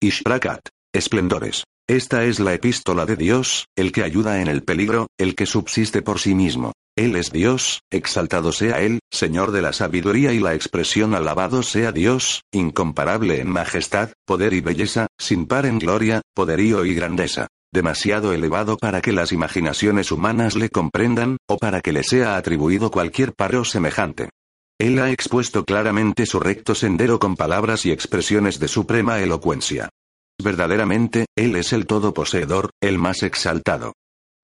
[0.00, 0.68] Ishrakat.
[0.94, 1.64] Esplendores.
[1.88, 6.02] Esta es la epístola de Dios, el que ayuda en el peligro, el que subsiste
[6.02, 6.72] por sí mismo.
[6.96, 11.90] Él es Dios, exaltado sea Él, Señor de la sabiduría y la expresión alabado sea
[11.90, 17.48] Dios, incomparable en majestad, poder y belleza, sin par en gloria, poderío y grandeza.
[17.72, 22.92] Demasiado elevado para que las imaginaciones humanas le comprendan, o para que le sea atribuido
[22.92, 24.30] cualquier paro semejante.
[24.80, 29.88] Él ha expuesto claramente su recto sendero con palabras y expresiones de suprema elocuencia.
[30.40, 33.94] Verdaderamente, Él es el todoposeedor, el más exaltado.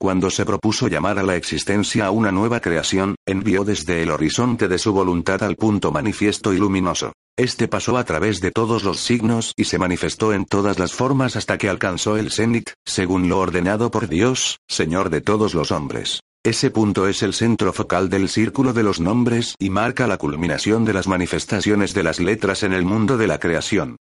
[0.01, 4.67] Cuando se propuso llamar a la existencia a una nueva creación, envió desde el horizonte
[4.67, 7.13] de su voluntad al punto manifiesto y luminoso.
[7.37, 11.35] Este pasó a través de todos los signos y se manifestó en todas las formas
[11.35, 16.21] hasta que alcanzó el cenit, según lo ordenado por Dios, Señor de todos los hombres.
[16.45, 20.83] Ese punto es el centro focal del círculo de los nombres y marca la culminación
[20.83, 23.95] de las manifestaciones de las letras en el mundo de la creación.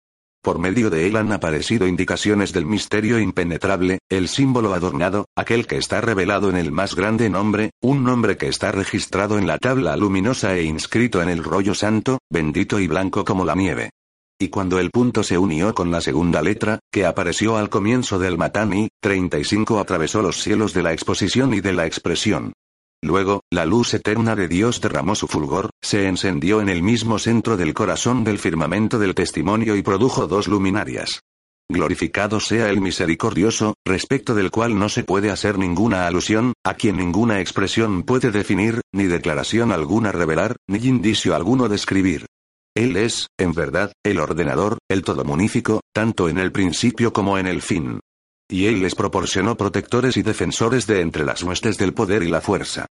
[0.40, 5.78] Por medio de él han aparecido indicaciones del misterio impenetrable, el símbolo adornado, aquel que
[5.78, 9.96] está revelado en el más grande nombre, un nombre que está registrado en la tabla
[9.96, 13.90] luminosa e inscrito en el rollo santo, bendito y blanco como la nieve.
[14.40, 18.38] Y cuando el punto se unió con la segunda letra, que apareció al comienzo del
[18.38, 22.52] Matani, 35 atravesó los cielos de la exposición y de la expresión.
[23.02, 27.56] Luego, la luz eterna de Dios derramó su fulgor, se encendió en el mismo centro
[27.56, 31.20] del corazón del firmamento del testimonio y produjo dos luminarias.
[31.68, 36.96] Glorificado sea el misericordioso, respecto del cual no se puede hacer ninguna alusión, a quien
[36.96, 42.26] ninguna expresión puede definir, ni declaración alguna revelar, ni indicio alguno describir.
[42.78, 47.60] Él es, en verdad, el ordenador, el todomunífico, tanto en el principio como en el
[47.60, 48.00] fin
[48.50, 52.40] y él les proporcionó protectores y defensores de entre las huestes del poder y la
[52.40, 52.86] fuerza.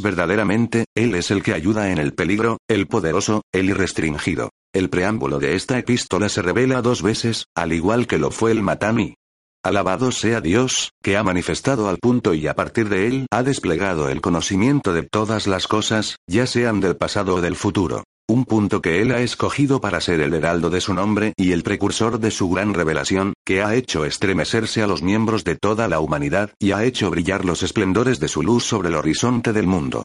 [0.00, 4.50] Verdaderamente, Él es el que ayuda en el peligro, el poderoso, el irrestringido.
[4.72, 8.62] El preámbulo de esta epístola se revela dos veces, al igual que lo fue el
[8.62, 9.14] Matami.
[9.62, 14.08] Alabado sea Dios, que ha manifestado al punto y a partir de él ha desplegado
[14.08, 18.04] el conocimiento de todas las cosas, ya sean del pasado o del futuro.
[18.30, 21.64] Un punto que él ha escogido para ser el heraldo de su nombre y el
[21.64, 25.98] precursor de su gran revelación, que ha hecho estremecerse a los miembros de toda la
[25.98, 30.04] humanidad y ha hecho brillar los esplendores de su luz sobre el horizonte del mundo.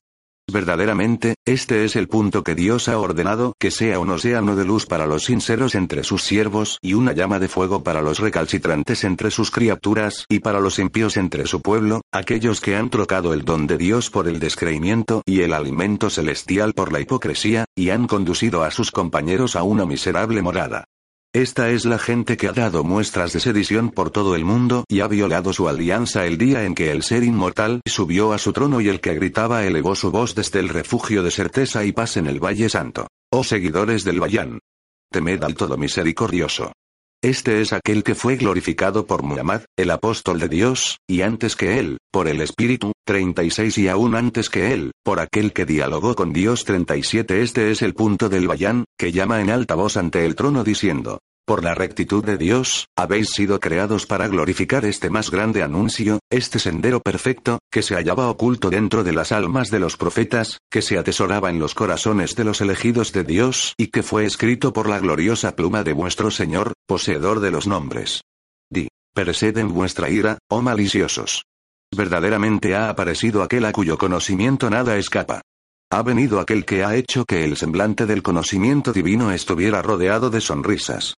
[0.51, 4.85] Verdaderamente, este es el punto que Dios ha ordenado que sea un océano de luz
[4.85, 9.31] para los sinceros entre sus siervos y una llama de fuego para los recalcitrantes entre
[9.31, 13.65] sus criaturas y para los impíos entre su pueblo, aquellos que han trocado el don
[13.65, 18.63] de Dios por el descreimiento y el alimento celestial por la hipocresía, y han conducido
[18.63, 20.85] a sus compañeros a una miserable morada.
[21.35, 25.01] Esta es la gente que ha dado muestras de sedición por todo el mundo y
[25.01, 28.79] ha violado su alianza el día en que el ser inmortal subió a su trono
[28.79, 32.27] y el que gritaba elevó su voz desde el refugio de certeza y paz en
[32.27, 33.07] el Valle Santo.
[33.33, 34.59] Oh seguidores del Bayán.
[35.11, 36.71] Temed al Todo Misericordioso.
[37.25, 41.79] Este es aquel que fue glorificado por Muhammad, el apóstol de Dios, y antes que
[41.79, 46.33] él, por el Espíritu, 36 y aún antes que él, por aquel que dialogó con
[46.33, 50.35] Dios 37 Este es el punto del Bayán, que llama en alta voz ante el
[50.35, 55.61] trono diciendo, por la rectitud de Dios, habéis sido creados para glorificar este más grande
[55.61, 60.57] anuncio, este sendero perfecto, que se hallaba oculto dentro de las almas de los profetas,
[60.71, 64.73] que se atesoraba en los corazones de los elegidos de Dios y que fue escrito
[64.73, 68.21] por la gloriosa pluma de vuestro Señor, poseedor de los nombres.
[68.69, 71.43] Di, pereced en vuestra ira, oh maliciosos.
[71.95, 75.41] Verdaderamente ha aparecido aquel a cuyo conocimiento nada escapa.
[75.91, 80.41] Ha venido aquel que ha hecho que el semblante del conocimiento divino estuviera rodeado de
[80.41, 81.13] sonrisas.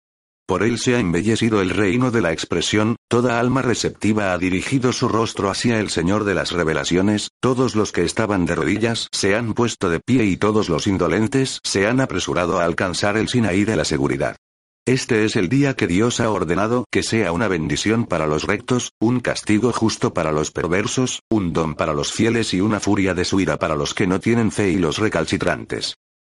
[0.48, 4.94] Por él se ha embellecido el reino de la expresión, toda alma receptiva ha dirigido
[4.94, 9.36] su rostro hacia el Señor de las revelaciones, todos los que estaban de rodillas se
[9.36, 13.66] han puesto de pie y todos los indolentes se han apresurado a alcanzar el Sinaí
[13.66, 14.38] de la seguridad.
[14.86, 18.94] Este es el día que Dios ha ordenado que sea una bendición para los rectos,
[19.02, 23.26] un castigo justo para los perversos, un don para los fieles y una furia de
[23.26, 25.98] su ira para los que no tienen fe y los recalcitrantes.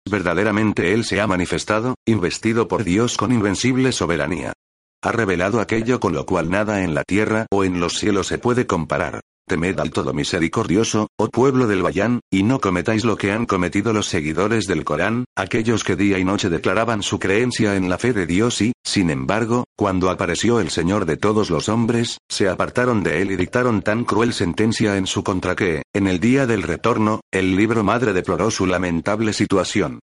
[0.09, 4.53] Verdaderamente Él se ha manifestado, investido por Dios con invencible soberanía.
[5.01, 8.37] Ha revelado aquello con lo cual nada en la tierra o en los cielos se
[8.37, 9.21] puede comparar.
[9.49, 13.91] Temed al Todo Misericordioso, oh pueblo del Bayán, y no cometáis lo que han cometido
[13.91, 18.13] los seguidores del Corán, aquellos que día y noche declaraban su creencia en la fe
[18.13, 23.01] de Dios y, sin embargo, cuando apareció el Señor de todos los hombres, se apartaron
[23.01, 26.61] de él y dictaron tan cruel sentencia en su contra que, en el día del
[26.61, 29.99] retorno, el libro madre deploró su lamentable situación.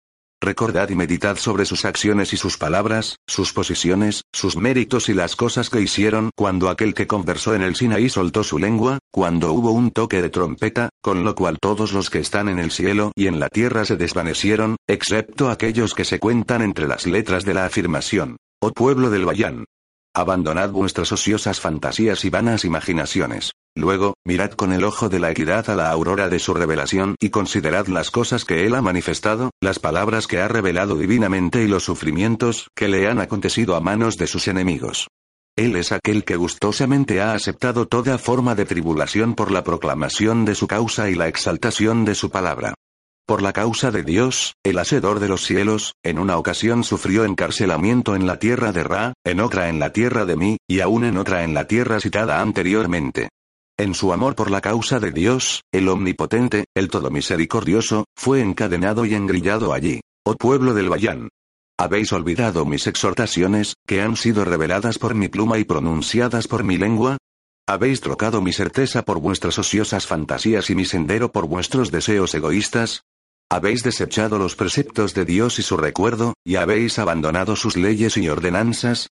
[0.44, 5.36] Recordad y meditad sobre sus acciones y sus palabras, sus posiciones, sus méritos y las
[5.36, 9.72] cosas que hicieron cuando aquel que conversó en el Sinaí soltó su lengua, cuando hubo
[9.72, 13.28] un toque de trompeta, con lo cual todos los que están en el cielo y
[13.28, 17.66] en la tierra se desvanecieron, excepto aquellos que se cuentan entre las letras de la
[17.66, 18.38] afirmación.
[18.64, 19.66] Oh pueblo del Bayán.
[20.14, 23.54] Abandonad vuestras ociosas fantasías y vanas imaginaciones.
[23.76, 27.30] Luego, mirad con el ojo de la equidad a la aurora de su revelación y
[27.30, 31.86] considerad las cosas que Él ha manifestado, las palabras que ha revelado divinamente y los
[31.86, 35.08] sufrimientos que le han acontecido a manos de sus enemigos.
[35.56, 40.56] Él es aquel que gustosamente ha aceptado toda forma de tribulación por la proclamación de
[40.56, 42.74] su causa y la exaltación de su palabra.
[43.26, 48.16] Por la causa de Dios, el Hacedor de los cielos, en una ocasión sufrió encarcelamiento
[48.16, 51.18] en la tierra de Ra, en otra en la tierra de Mi, y aún en
[51.18, 53.30] otra en la tierra citada anteriormente.
[53.78, 59.06] En su amor por la causa de Dios, el Omnipotente, el Todo Misericordioso, fue encadenado
[59.06, 60.02] y engrillado allí.
[60.24, 61.30] Oh pueblo del Bayán.
[61.80, 66.78] ¿Habéis olvidado mis exhortaciones, que han sido reveladas por mi pluma y pronunciadas por mi
[66.78, 67.18] lengua?
[67.68, 73.04] ¿Habéis trocado mi certeza por vuestras ociosas fantasías y mi sendero por vuestros deseos egoístas?
[73.52, 78.30] Habéis desechado los preceptos de Dios y su recuerdo, y habéis abandonado sus leyes y
[78.30, 79.10] ordenanzas.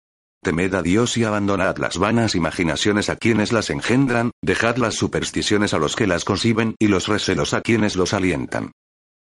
[0.43, 5.73] Temed a Dios y abandonad las vanas imaginaciones a quienes las engendran, dejad las supersticiones
[5.73, 8.73] a los que las conciben y los recelos a quienes los alientan.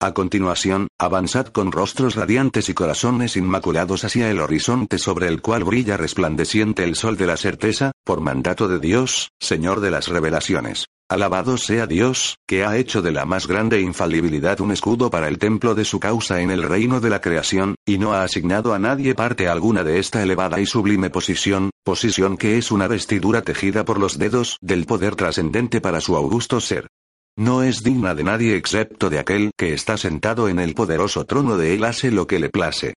[0.03, 5.63] A continuación, avanzad con rostros radiantes y corazones inmaculados hacia el horizonte sobre el cual
[5.63, 10.87] brilla resplandeciente el sol de la certeza, por mandato de Dios, Señor de las revelaciones.
[11.07, 15.37] Alabado sea Dios, que ha hecho de la más grande infalibilidad un escudo para el
[15.37, 18.79] templo de su causa en el reino de la creación, y no ha asignado a
[18.79, 23.85] nadie parte alguna de esta elevada y sublime posición, posición que es una vestidura tejida
[23.85, 26.89] por los dedos del poder trascendente para su augusto ser.
[27.37, 31.57] No es digna de nadie excepto de aquel que está sentado en el poderoso trono
[31.57, 32.93] de él hace lo que le place.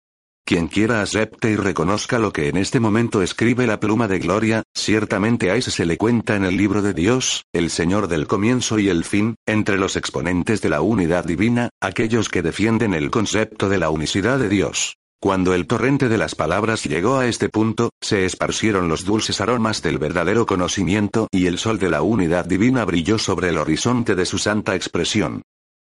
[0.45, 4.65] Quien quiera acepte y reconozca lo que en este momento escribe la pluma de gloria,
[4.75, 8.79] ciertamente a ese se le cuenta en el libro de Dios, el Señor del comienzo
[8.79, 13.69] y el fin, entre los exponentes de la unidad divina, aquellos que defienden el concepto
[13.69, 14.97] de la unicidad de Dios.
[15.25, 19.81] Cuando el torrente de las palabras llegó a este punto, se esparcieron los dulces aromas
[19.81, 24.27] del verdadero conocimiento y el sol de la unidad divina brilló sobre el horizonte de
[24.27, 25.41] su santa expresión.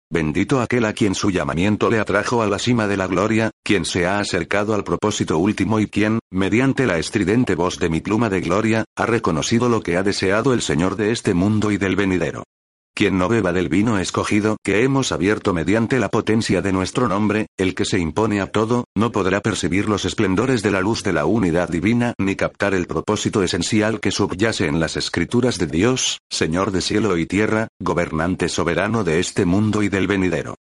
[0.10, 3.84] Bendito aquel a quien su llamamiento le atrajo a la cima de la gloria, quien
[3.84, 8.30] se ha acercado al propósito último y quien, mediante la estridente voz de mi pluma
[8.30, 11.98] de gloria, ha reconocido lo que ha deseado el Señor de este mundo y del
[11.98, 12.46] venidero.
[12.96, 17.48] Quien no beba del vino escogido que hemos abierto mediante la potencia de nuestro nombre,
[17.58, 21.12] el que se impone a todo, no podrá percibir los esplendores de la luz de
[21.12, 26.20] la unidad divina ni captar el propósito esencial que subyace en las escrituras de Dios,
[26.30, 30.56] Señor de cielo y tierra, gobernante soberano de este mundo y del venidero.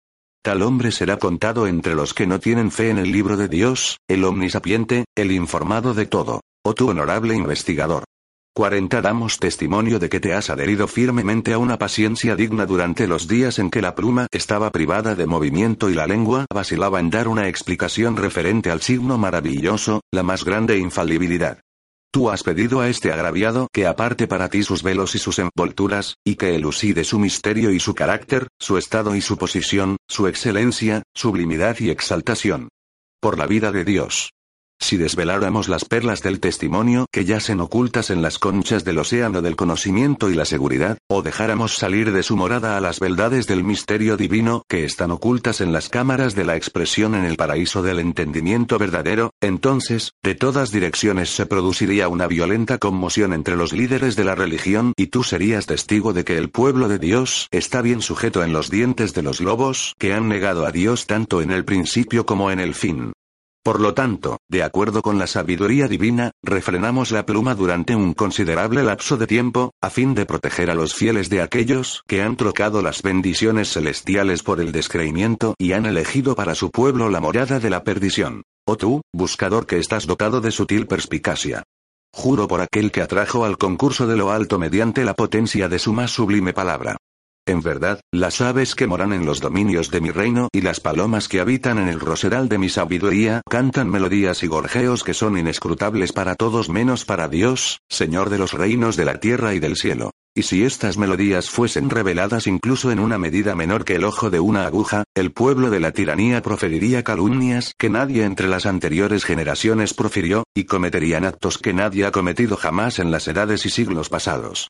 [0.42, 3.98] Tal hombre será contado entre los que no tienen fe en el libro de Dios,
[4.08, 6.42] el omnisapiente, el informado de todo.
[6.62, 8.04] Oh tu honorable investigador.
[8.52, 13.28] 40 Damos testimonio de que te has adherido firmemente a una paciencia digna durante los
[13.28, 17.28] días en que la pluma estaba privada de movimiento y la lengua vacilaba en dar
[17.28, 21.60] una explicación referente al signo maravilloso, la más grande infalibilidad.
[22.12, 26.16] Tú has pedido a este agraviado que aparte para ti sus velos y sus envolturas,
[26.24, 31.04] y que elucide su misterio y su carácter, su estado y su posición, su excelencia,
[31.14, 32.68] sublimidad y exaltación.
[33.20, 34.32] Por la vida de Dios.
[34.80, 39.54] Si desveláramos las perlas del testimonio que yacen ocultas en las conchas del océano del
[39.54, 44.16] conocimiento y la seguridad, o dejáramos salir de su morada a las verdades del misterio
[44.16, 48.78] divino que están ocultas en las cámaras de la expresión en el paraíso del entendimiento
[48.78, 54.34] verdadero, entonces, de todas direcciones se produciría una violenta conmoción entre los líderes de la
[54.34, 58.54] religión y tú serías testigo de que el pueblo de Dios está bien sujeto en
[58.54, 62.50] los dientes de los lobos que han negado a Dios tanto en el principio como
[62.50, 63.12] en el fin.
[63.62, 68.82] Por lo tanto, de acuerdo con la sabiduría divina, refrenamos la pluma durante un considerable
[68.82, 72.80] lapso de tiempo, a fin de proteger a los fieles de aquellos que han trocado
[72.80, 77.68] las bendiciones celestiales por el descreimiento y han elegido para su pueblo la morada de
[77.68, 78.44] la perdición.
[78.66, 81.62] Oh tú, buscador que estás dotado de sutil perspicacia.
[82.14, 85.92] Juro por aquel que atrajo al concurso de lo alto mediante la potencia de su
[85.92, 86.96] más sublime palabra.
[87.50, 91.26] En verdad, las aves que moran en los dominios de mi reino y las palomas
[91.26, 96.12] que habitan en el roseral de mi sabiduría cantan melodías y gorjeos que son inescrutables
[96.12, 100.12] para todos menos para Dios, Señor de los reinos de la tierra y del cielo.
[100.32, 104.38] Y si estas melodías fuesen reveladas incluso en una medida menor que el ojo de
[104.38, 109.92] una aguja, el pueblo de la tiranía proferiría calumnias que nadie entre las anteriores generaciones
[109.92, 114.68] profirió, y cometerían actos que nadie ha cometido jamás en las edades y siglos pasados.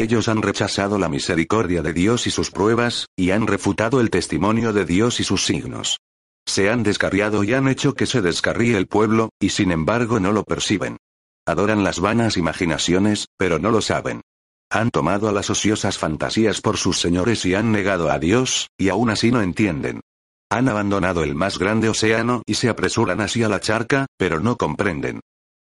[0.00, 4.72] Ellos han rechazado la misericordia de Dios y sus pruebas, y han refutado el testimonio
[4.72, 5.98] de Dios y sus signos.
[6.46, 10.30] Se han descarriado y han hecho que se descarríe el pueblo, y sin embargo no
[10.30, 10.98] lo perciben.
[11.46, 14.20] Adoran las vanas imaginaciones, pero no lo saben.
[14.70, 18.90] Han tomado a las ociosas fantasías por sus señores y han negado a Dios, y
[18.90, 20.00] aún así no entienden.
[20.48, 25.18] Han abandonado el más grande océano y se apresuran hacia la charca, pero no comprenden.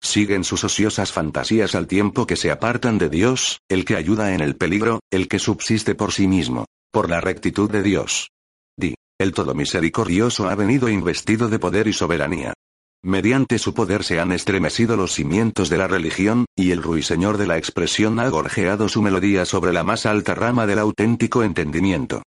[0.01, 4.41] Siguen sus ociosas fantasías al tiempo que se apartan de Dios, el que ayuda en
[4.41, 8.29] el peligro, el que subsiste por sí mismo, por la rectitud de Dios.
[8.77, 12.53] Di, el Todo Misericordioso ha venido investido de poder y soberanía.
[13.01, 17.47] Mediante su poder se han estremecido los cimientos de la religión, y el ruiseñor de
[17.47, 22.23] la expresión ha gorjeado su melodía sobre la más alta rama del auténtico entendimiento.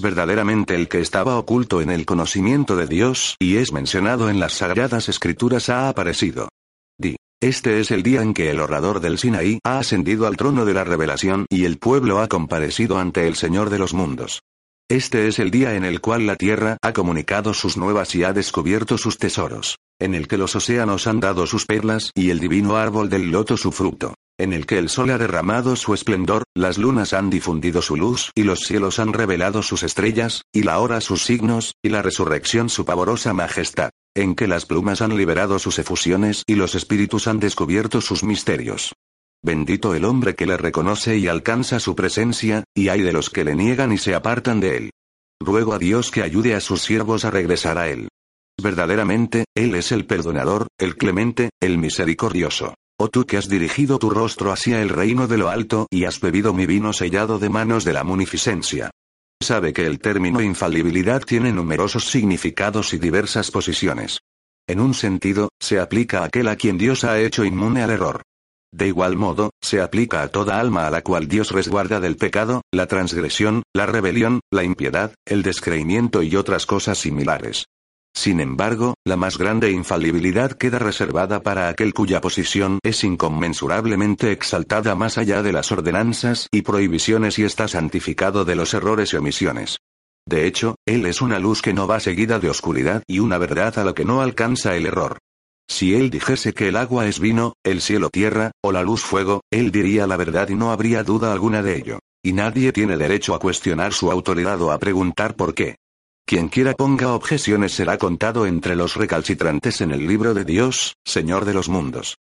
[0.00, 4.54] Verdaderamente el que estaba oculto en el conocimiento de Dios y es mencionado en las
[4.54, 6.48] sagradas escrituras ha aparecido.
[7.44, 10.72] Este es el día en que el orador del Sinaí ha ascendido al trono de
[10.72, 14.40] la revelación y el pueblo ha comparecido ante el Señor de los mundos.
[14.88, 18.32] Este es el día en el cual la tierra ha comunicado sus nuevas y ha
[18.32, 22.76] descubierto sus tesoros en el que los océanos han dado sus perlas y el divino
[22.76, 26.78] árbol del loto su fruto, en el que el sol ha derramado su esplendor, las
[26.78, 31.00] lunas han difundido su luz y los cielos han revelado sus estrellas, y la hora
[31.00, 35.78] sus signos, y la resurrección su pavorosa majestad, en que las plumas han liberado sus
[35.78, 38.94] efusiones y los espíritus han descubierto sus misterios.
[39.42, 43.44] Bendito el hombre que le reconoce y alcanza su presencia, y hay de los que
[43.44, 44.90] le niegan y se apartan de él.
[45.40, 48.08] Ruego a Dios que ayude a sus siervos a regresar a él.
[48.62, 52.74] Verdaderamente, Él es el perdonador, el clemente, el misericordioso.
[52.98, 56.20] Oh tú que has dirigido tu rostro hacia el reino de lo alto y has
[56.20, 58.90] bebido mi vino sellado de manos de la munificencia.
[59.42, 64.20] Sabe que el término infalibilidad tiene numerosos significados y diversas posiciones.
[64.66, 68.22] En un sentido, se aplica a aquel a quien Dios ha hecho inmune al error.
[68.72, 72.62] De igual modo, se aplica a toda alma a la cual Dios resguarda del pecado,
[72.72, 77.66] la transgresión, la rebelión, la impiedad, el descreimiento y otras cosas similares.
[78.14, 84.94] Sin embargo, la más grande infalibilidad queda reservada para aquel cuya posición es inconmensurablemente exaltada
[84.94, 89.78] más allá de las ordenanzas y prohibiciones y está santificado de los errores y omisiones.
[90.26, 93.78] De hecho, Él es una luz que no va seguida de oscuridad y una verdad
[93.78, 95.18] a la que no alcanza el error.
[95.68, 99.42] Si Él dijese que el agua es vino, el cielo tierra, o la luz fuego,
[99.50, 101.98] Él diría la verdad y no habría duda alguna de ello.
[102.22, 105.76] Y nadie tiene derecho a cuestionar su autoridad o a preguntar por qué.
[106.34, 111.44] Quien quiera ponga objeciones será contado entre los recalcitrantes en el libro de Dios, Señor
[111.44, 112.16] de los mundos.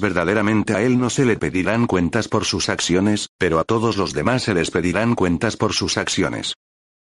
[0.00, 4.12] Verdaderamente a él no se le pedirán cuentas por sus acciones, pero a todos los
[4.12, 6.54] demás se les pedirán cuentas por sus acciones.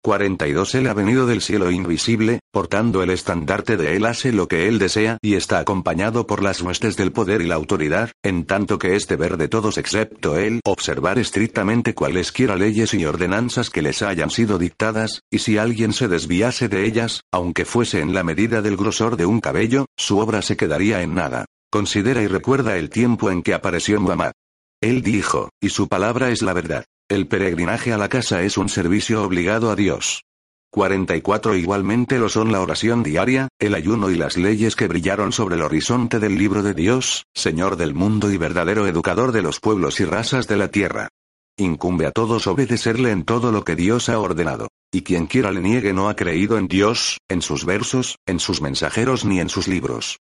[0.06, 4.68] 42 Él ha venido del cielo invisible, portando el estandarte de Él hace lo que
[4.68, 8.78] Él desea y está acompañado por las huestes del poder y la autoridad, en tanto
[8.78, 14.04] que este ver de todos excepto Él observar estrictamente cualesquiera leyes y ordenanzas que les
[14.04, 18.62] hayan sido dictadas, y si alguien se desviase de ellas, aunque fuese en la medida
[18.62, 21.46] del grosor de un cabello, su obra se quedaría en nada.
[21.72, 24.34] Considera y recuerda el tiempo en que apareció Muhammad.
[24.82, 26.86] Él dijo, y su palabra es la verdad.
[27.08, 30.24] El peregrinaje a la casa es un servicio obligado a Dios.
[30.72, 35.54] 44 Igualmente lo son la oración diaria, el ayuno y las leyes que brillaron sobre
[35.56, 40.00] el horizonte del libro de Dios, Señor del mundo y verdadero educador de los pueblos
[40.00, 41.10] y razas de la tierra.
[41.58, 44.70] Incumbe a todos obedecerle en todo lo que Dios ha ordenado.
[44.92, 48.62] Y quien quiera le niegue no ha creído en Dios, en sus versos, en sus
[48.64, 50.18] mensajeros ni en sus libros.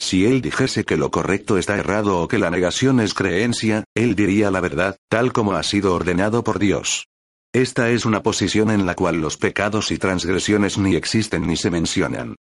[0.00, 4.14] Si él dijese que lo correcto está errado o que la negación es creencia, él
[4.14, 7.08] diría la verdad, tal como ha sido ordenado por Dios.
[7.52, 11.70] Esta es una posición en la cual los pecados y transgresiones ni existen ni se
[11.70, 12.36] mencionan.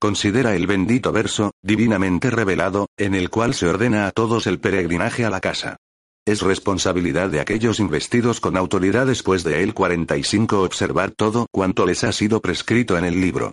[0.00, 5.24] Considera el bendito verso, divinamente revelado, en el cual se ordena a todos el peregrinaje
[5.24, 5.76] a la casa.
[6.24, 12.04] Es responsabilidad de aquellos investidos con autoridad después de él 45 observar todo cuanto les
[12.04, 13.52] ha sido prescrito en el libro.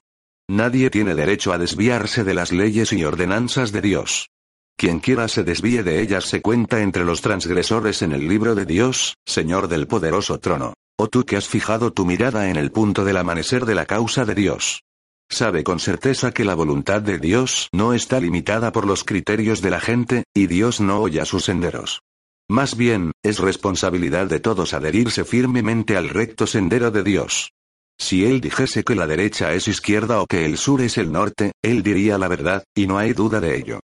[0.50, 4.32] Nadie tiene derecho a desviarse de las leyes y ordenanzas de Dios.
[4.76, 8.66] Quien quiera se desvíe de ellas se cuenta entre los transgresores en el libro de
[8.66, 10.74] Dios, Señor del poderoso trono.
[10.98, 14.26] O tú que has fijado tu mirada en el punto del amanecer de la causa
[14.26, 14.82] de Dios.
[15.30, 19.70] Sabe con certeza que la voluntad de Dios no está limitada por los criterios de
[19.70, 22.02] la gente, y Dios no oye sus senderos.
[22.50, 27.52] Más bien, es responsabilidad de todos adherirse firmemente al recto sendero de Dios.
[28.00, 31.52] Si él dijese que la derecha es izquierda o que el sur es el norte,
[31.62, 33.82] él diría la verdad, y no hay duda de ello.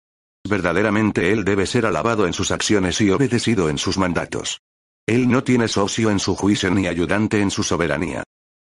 [0.48, 4.60] Verdaderamente él debe ser alabado en sus acciones y obedecido en sus mandatos.
[5.06, 8.22] Él no tiene socio en su juicio ni ayudante en su soberanía.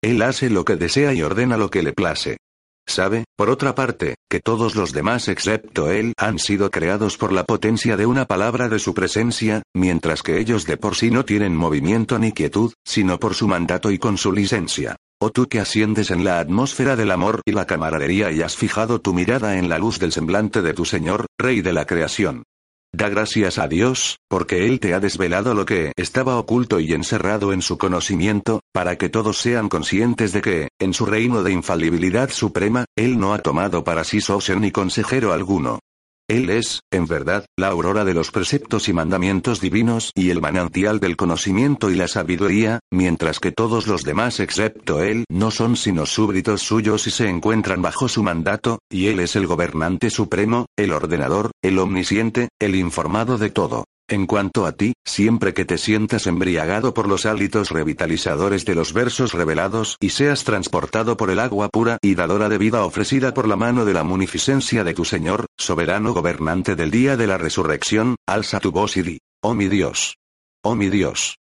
[0.03, 2.39] Él hace lo que desea y ordena lo que le place.
[2.87, 7.45] Sabe, por otra parte, que todos los demás excepto él han sido creados por la
[7.45, 11.57] potencia de una palabra de su presencia, mientras que ellos de por sí no tienen
[11.57, 14.97] movimiento ni quietud, sino por su mandato y con su licencia.
[15.21, 19.01] Oh tú que asciendes en la atmósfera del amor y la camaradería y has fijado
[19.01, 22.45] tu mirada en la luz del semblante de tu Señor, Rey de la creación.
[22.93, 27.53] Da gracias a Dios, porque Él te ha desvelado lo que estaba oculto y encerrado
[27.53, 32.31] en su conocimiento, para que todos sean conscientes de que, en su reino de infalibilidad
[32.31, 35.81] suprema, Él no ha tomado para sí socio ni consejero alguno.
[36.27, 40.99] Él es, en verdad, la aurora de los preceptos y mandamientos divinos y el manantial
[40.99, 46.07] del conocimiento y la sabiduría, mientras que todos los demás excepto Él no son sino
[46.07, 50.93] súbditos suyos y se encuentran bajo su mandato, y Él es el gobernante supremo, el
[50.93, 53.85] ordenador, el omnisciente, el informado de todo.
[54.07, 58.93] En cuanto a ti, siempre que te sientas embriagado por los hálitos revitalizadores de los
[58.93, 63.49] versos revelados y seas transportado por el agua pura y dadora de vida ofrecida por
[63.49, 68.17] la mano de la munificencia de tu Señor, soberano gobernante del día de la resurrección,
[68.27, 70.19] alza tu voz y di, oh mi Dios.
[70.63, 71.37] Oh mi Dios.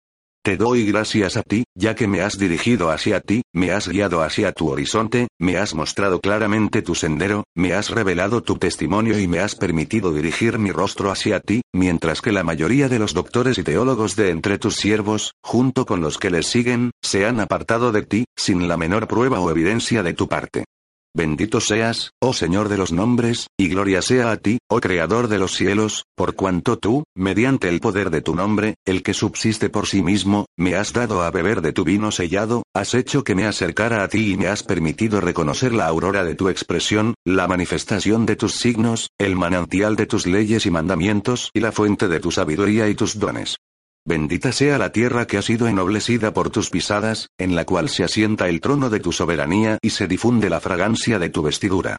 [0.44, 4.24] Te doy gracias a ti, ya que me has dirigido hacia ti, me has guiado
[4.24, 9.28] hacia tu horizonte, me has mostrado claramente tu sendero, me has revelado tu testimonio y
[9.28, 13.60] me has permitido dirigir mi rostro hacia ti, mientras que la mayoría de los doctores
[13.60, 17.92] y teólogos de entre tus siervos, junto con los que les siguen, se han apartado
[17.92, 20.66] de ti, sin la menor prueba o evidencia de tu parte.
[21.14, 25.40] Bendito seas, oh Señor de los nombres, y gloria sea a ti, oh Creador de
[25.40, 29.88] los cielos, por cuanto tú, mediante el poder de tu nombre, el que subsiste por
[29.88, 33.46] sí mismo, me has dado a beber de tu vino sellado, has hecho que me
[33.46, 38.26] acercara a ti y me has permitido reconocer la aurora de tu expresión, la manifestación
[38.26, 42.32] de tus signos, el manantial de tus leyes y mandamientos y la fuente de tu
[42.32, 43.58] sabiduría y tus dones.
[44.04, 48.04] Bendita sea la tierra que ha sido ennoblecida por tus pisadas, en la cual se
[48.04, 51.98] asienta el trono de tu soberanía y se difunde la fragancia de tu vestidura.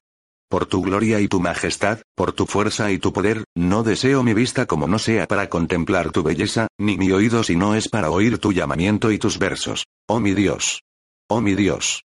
[0.50, 4.34] Por tu gloria y tu majestad, por tu fuerza y tu poder, no deseo mi
[4.34, 8.10] vista como no sea para contemplar tu belleza, ni mi oído si no es para
[8.10, 9.86] oír tu llamamiento y tus versos.
[10.08, 10.82] Oh mi Dios.
[11.28, 12.02] Oh mi Dios.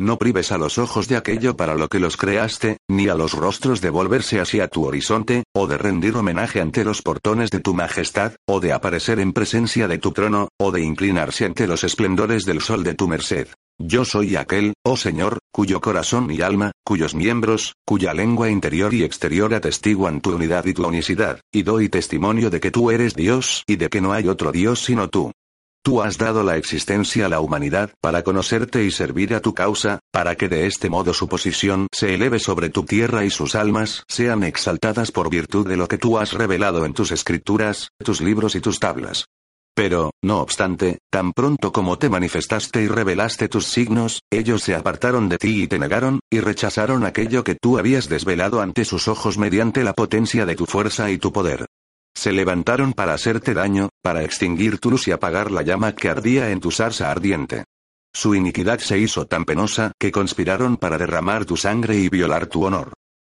[0.00, 3.34] No prives a los ojos de aquello para lo que los creaste, ni a los
[3.34, 7.74] rostros de volverse hacia tu horizonte, o de rendir homenaje ante los portones de tu
[7.74, 12.46] majestad, o de aparecer en presencia de tu trono, o de inclinarse ante los esplendores
[12.46, 13.48] del sol de tu merced.
[13.78, 19.04] Yo soy aquel, oh Señor, cuyo corazón y alma, cuyos miembros, cuya lengua interior y
[19.04, 23.64] exterior atestiguan tu unidad y tu unicidad, y doy testimonio de que tú eres Dios
[23.66, 25.30] y de que no hay otro Dios sino tú.
[25.82, 30.00] Tú has dado la existencia a la humanidad para conocerte y servir a tu causa,
[30.12, 34.04] para que de este modo su posición se eleve sobre tu tierra y sus almas
[34.06, 38.54] sean exaltadas por virtud de lo que tú has revelado en tus escrituras, tus libros
[38.56, 39.24] y tus tablas.
[39.74, 45.30] Pero, no obstante, tan pronto como te manifestaste y revelaste tus signos, ellos se apartaron
[45.30, 49.38] de ti y te negaron, y rechazaron aquello que tú habías desvelado ante sus ojos
[49.38, 51.64] mediante la potencia de tu fuerza y tu poder.
[52.14, 56.50] Se levantaron para hacerte daño, para extinguir tu luz y apagar la llama que ardía
[56.50, 57.64] en tu zarza ardiente.
[58.12, 62.64] Su iniquidad se hizo tan penosa que conspiraron para derramar tu sangre y violar tu
[62.64, 62.92] honor.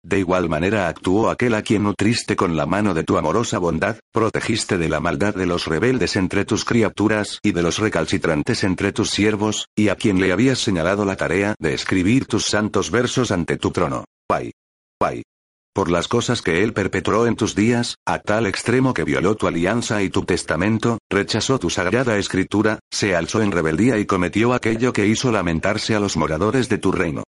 [0.03, 3.99] De igual manera actuó aquel a quien nutriste con la mano de tu amorosa bondad,
[4.13, 8.93] protegiste de la maldad de los rebeldes entre tus criaturas y de los recalcitrantes entre
[8.93, 13.31] tus siervos, y a quien le habías señalado la tarea de escribir tus santos versos
[13.31, 14.05] ante tu trono.
[14.27, 14.53] Pay.
[14.99, 15.23] Pay
[15.81, 19.47] por las cosas que él perpetró en tus días, a tal extremo que violó tu
[19.47, 24.93] alianza y tu testamento, rechazó tu sagrada escritura, se alzó en rebeldía y cometió aquello
[24.93, 27.23] que hizo lamentarse a los moradores de tu reino.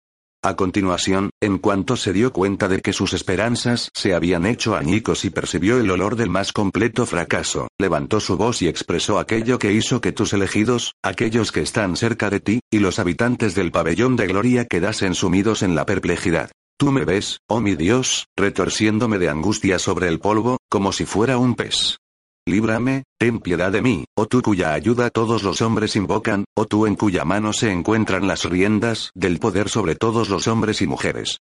[0.43, 5.25] A continuación, en cuanto se dio cuenta de que sus esperanzas se habían hecho añicos
[5.25, 9.73] y percibió el olor del más completo fracaso, levantó su voz y expresó aquello que
[9.73, 14.17] hizo que tus elegidos, aquellos que están cerca de ti, y los habitantes del pabellón
[14.17, 16.51] de gloria quedasen sumidos en la perplejidad.
[16.81, 21.37] Tú me ves, oh mi Dios, retorciéndome de angustia sobre el polvo, como si fuera
[21.37, 21.99] un pez.
[22.47, 26.87] Líbrame, ten piedad de mí, oh tú cuya ayuda todos los hombres invocan, oh tú
[26.87, 31.41] en cuya mano se encuentran las riendas del poder sobre todos los hombres y mujeres.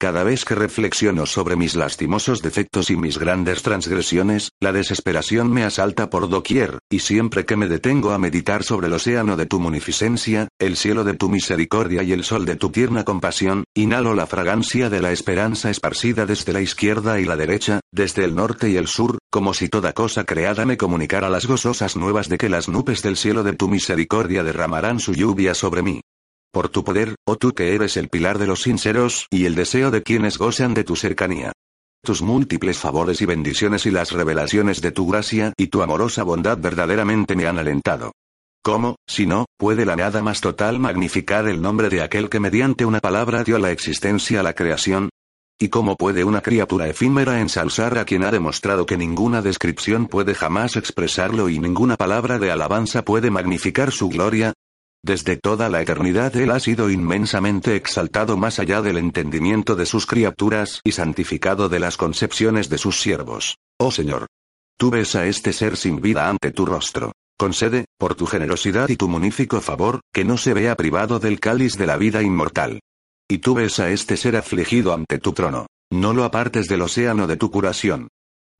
[0.00, 5.62] Cada vez que reflexiono sobre mis lastimosos defectos y mis grandes transgresiones, la desesperación me
[5.62, 9.60] asalta por doquier, y siempre que me detengo a meditar sobre el océano de tu
[9.60, 14.26] munificencia, el cielo de tu misericordia y el sol de tu tierna compasión, inhalo la
[14.26, 18.78] fragancia de la esperanza esparcida desde la izquierda y la derecha, desde el norte y
[18.78, 22.70] el sur, como si toda cosa creada me comunicara las gozosas nuevas de que las
[22.70, 26.00] nubes del cielo de tu misericordia derramarán su lluvia sobre mí.
[26.52, 29.92] Por tu poder, oh tú que eres el pilar de los sinceros y el deseo
[29.92, 31.52] de quienes gozan de tu cercanía.
[32.02, 36.58] Tus múltiples favores y bendiciones y las revelaciones de tu gracia y tu amorosa bondad
[36.58, 38.12] verdaderamente me han alentado.
[38.64, 42.84] ¿Cómo, si no, puede la nada más total magnificar el nombre de aquel que mediante
[42.84, 45.08] una palabra dio la existencia a la creación?
[45.56, 50.34] ¿Y cómo puede una criatura efímera ensalzar a quien ha demostrado que ninguna descripción puede
[50.34, 54.52] jamás expresarlo y ninguna palabra de alabanza puede magnificar su gloria?
[55.02, 60.04] Desde toda la eternidad Él ha sido inmensamente exaltado más allá del entendimiento de sus
[60.04, 63.56] criaturas y santificado de las concepciones de sus siervos.
[63.78, 64.26] Oh Señor.
[64.78, 67.12] Tú ves a este ser sin vida ante tu rostro.
[67.38, 71.78] Concede, por tu generosidad y tu munífico favor, que no se vea privado del cáliz
[71.78, 72.80] de la vida inmortal.
[73.28, 75.66] Y tú ves a este ser afligido ante tu trono.
[75.90, 78.08] No lo apartes del océano de tu curación.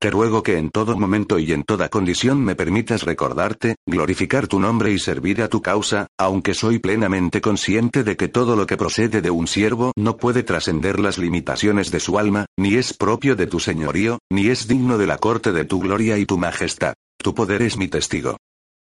[0.01, 4.59] Te ruego que en todo momento y en toda condición me permitas recordarte, glorificar tu
[4.59, 8.77] nombre y servir a tu causa, aunque soy plenamente consciente de que todo lo que
[8.77, 13.35] procede de un siervo no puede trascender las limitaciones de su alma, ni es propio
[13.35, 16.95] de tu señorío, ni es digno de la corte de tu gloria y tu majestad.
[17.19, 18.37] Tu poder es mi testigo.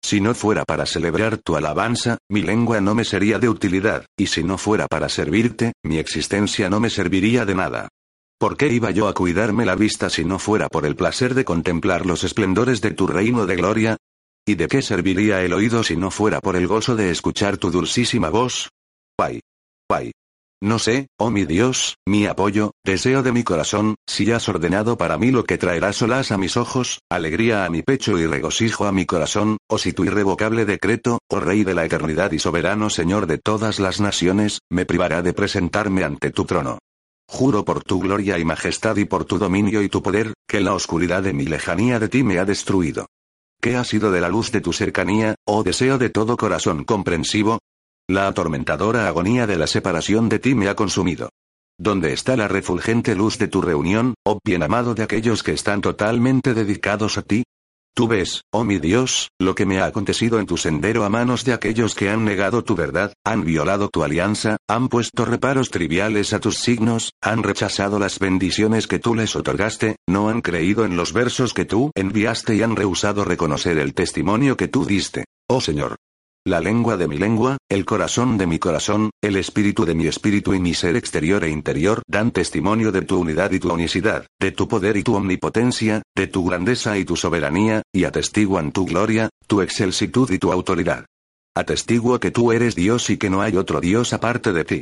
[0.04, 4.28] Si no fuera para celebrar tu alabanza, mi lengua no me sería de utilidad, y
[4.28, 7.90] si no fuera para servirte, mi existencia no me serviría de nada.
[8.40, 11.44] ¿Por qué iba yo a cuidarme la vista si no fuera por el placer de
[11.44, 13.98] contemplar los esplendores de tu reino de gloria?
[14.46, 17.72] ¿Y de qué serviría el oído si no fuera por el gozo de escuchar tu
[17.72, 18.70] dulcísima voz?
[19.18, 19.40] Guay.
[19.90, 20.12] Guay.
[20.62, 25.18] No sé, oh mi Dios, mi apoyo, deseo de mi corazón, si has ordenado para
[25.18, 28.92] mí lo que traerá solas a mis ojos, alegría a mi pecho y regocijo a
[28.92, 33.26] mi corazón, o si tu irrevocable decreto, oh Rey de la eternidad y soberano Señor
[33.26, 36.80] de todas las naciones, me privará de presentarme ante tu trono.
[37.28, 40.74] Juro por tu gloria y majestad y por tu dominio y tu poder, que la
[40.74, 43.08] oscuridad de mi lejanía de ti me ha destruido.
[43.62, 47.60] ¿Qué ha sido de la luz de tu cercanía, oh deseo de todo corazón comprensivo?
[48.08, 51.30] La atormentadora agonía de la separación de ti me ha consumido.
[51.78, 55.82] ¿Dónde está la refulgente luz de tu reunión, oh bien amado de aquellos que están
[55.82, 57.44] totalmente dedicados a ti?
[57.98, 61.44] Tú ves, oh mi Dios, lo que me ha acontecido en tu sendero a manos
[61.46, 66.32] de aquellos que han negado tu verdad, han violado tu alianza, han puesto reparos triviales
[66.32, 70.96] a tus signos, han rechazado las bendiciones que tú les otorgaste, no han creído en
[70.96, 75.26] los versos que tú enviaste y han rehusado reconocer el testimonio que tú diste.
[75.50, 75.96] Oh Señor,
[76.48, 80.54] la lengua de mi lengua, el corazón de mi corazón, el espíritu de mi espíritu
[80.54, 84.52] y mi ser exterior e interior dan testimonio de tu unidad y tu unicidad, de
[84.52, 89.30] tu poder y tu omnipotencia, de tu grandeza y tu soberanía, y atestiguan tu gloria,
[89.46, 91.06] tu excelsitud y tu autoridad.
[91.54, 94.82] Atestiguo que tú eres Dios y que no hay otro Dios aparte de ti.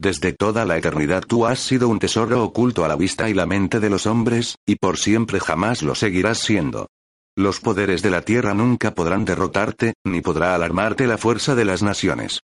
[0.00, 3.46] Desde toda la eternidad tú has sido un tesoro oculto a la vista y la
[3.46, 6.88] mente de los hombres, y por siempre jamás lo seguirás siendo.
[7.36, 11.82] Los poderes de la tierra nunca podrán derrotarte, ni podrá alarmarte la fuerza de las
[11.82, 12.38] naciones.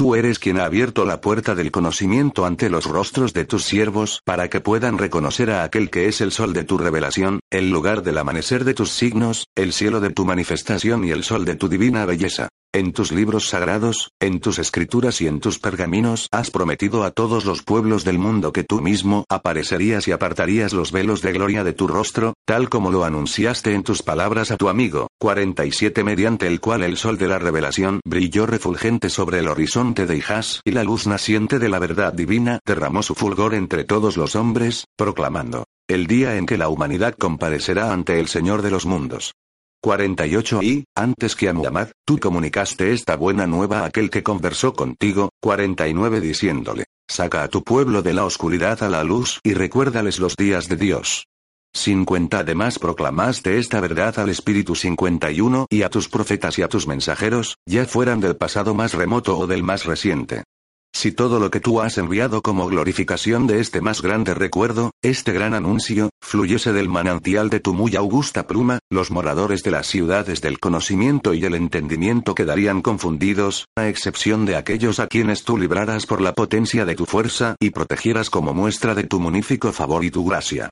[0.00, 4.22] Tú eres quien ha abierto la puerta del conocimiento ante los rostros de tus siervos
[4.24, 8.02] para que puedan reconocer a aquel que es el sol de tu revelación, el lugar
[8.02, 11.68] del amanecer de tus signos, el cielo de tu manifestación y el sol de tu
[11.68, 12.48] divina belleza.
[12.72, 17.44] En tus libros sagrados, en tus escrituras y en tus pergaminos has prometido a todos
[17.44, 21.72] los pueblos del mundo que tú mismo aparecerías y apartarías los velos de gloria de
[21.72, 26.60] tu rostro, tal como lo anunciaste en tus palabras a tu amigo, 47 mediante el
[26.60, 30.84] cual el sol de la revelación brilló refulgente sobre el horizonte de Ijas y la
[30.84, 36.06] luz naciente de la verdad divina derramó su fulgor entre todos los hombres, proclamando, el
[36.06, 39.32] día en que la humanidad comparecerá ante el Señor de los mundos.
[39.82, 44.74] 48 Y, antes que a Muhammad, tú comunicaste esta buena nueva a aquel que conversó
[44.74, 50.20] contigo, 49 diciéndole, saca a tu pueblo de la oscuridad a la luz y recuérdales
[50.20, 51.26] los días de Dios.
[51.74, 56.86] 50 Además proclamaste esta verdad al Espíritu 51 y a tus profetas y a tus
[56.86, 60.44] mensajeros, ya fueran del pasado más remoto o del más reciente.
[60.92, 65.32] Si todo lo que tú has enviado como glorificación de este más grande recuerdo, este
[65.32, 70.40] gran anuncio, fluyese del manantial de tu muy augusta pluma, los moradores de las ciudades
[70.40, 76.06] del conocimiento y el entendimiento quedarían confundidos, a excepción de aquellos a quienes tú libraras
[76.06, 80.10] por la potencia de tu fuerza y protegieras como muestra de tu munífico favor y
[80.10, 80.70] tu gracia.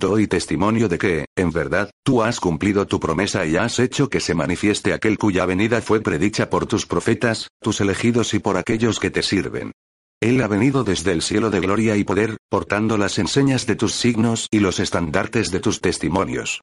[0.00, 4.20] Doy testimonio de que, en verdad, tú has cumplido tu promesa y has hecho que
[4.20, 9.00] se manifieste aquel cuya venida fue predicha por tus profetas, tus elegidos y por aquellos
[9.00, 9.72] que te sirven.
[10.20, 13.92] Él ha venido desde el cielo de gloria y poder, portando las enseñas de tus
[13.92, 16.60] signos y los estandartes de tus testimonios.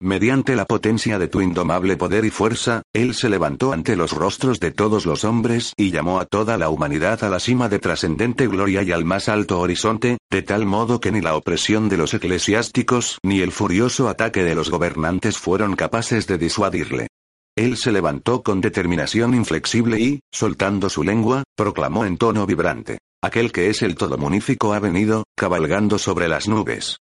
[0.00, 4.60] Mediante la potencia de tu indomable poder y fuerza, Él se levantó ante los rostros
[4.60, 8.46] de todos los hombres y llamó a toda la humanidad a la cima de trascendente
[8.46, 12.14] gloria y al más alto horizonte, de tal modo que ni la opresión de los
[12.14, 17.08] eclesiásticos ni el furioso ataque de los gobernantes fueron capaces de disuadirle.
[17.56, 22.98] Él se levantó con determinación inflexible y, soltando su lengua, proclamó en tono vibrante.
[23.20, 26.98] Aquel que es el todo munífico ha venido, cabalgando sobre las nubes.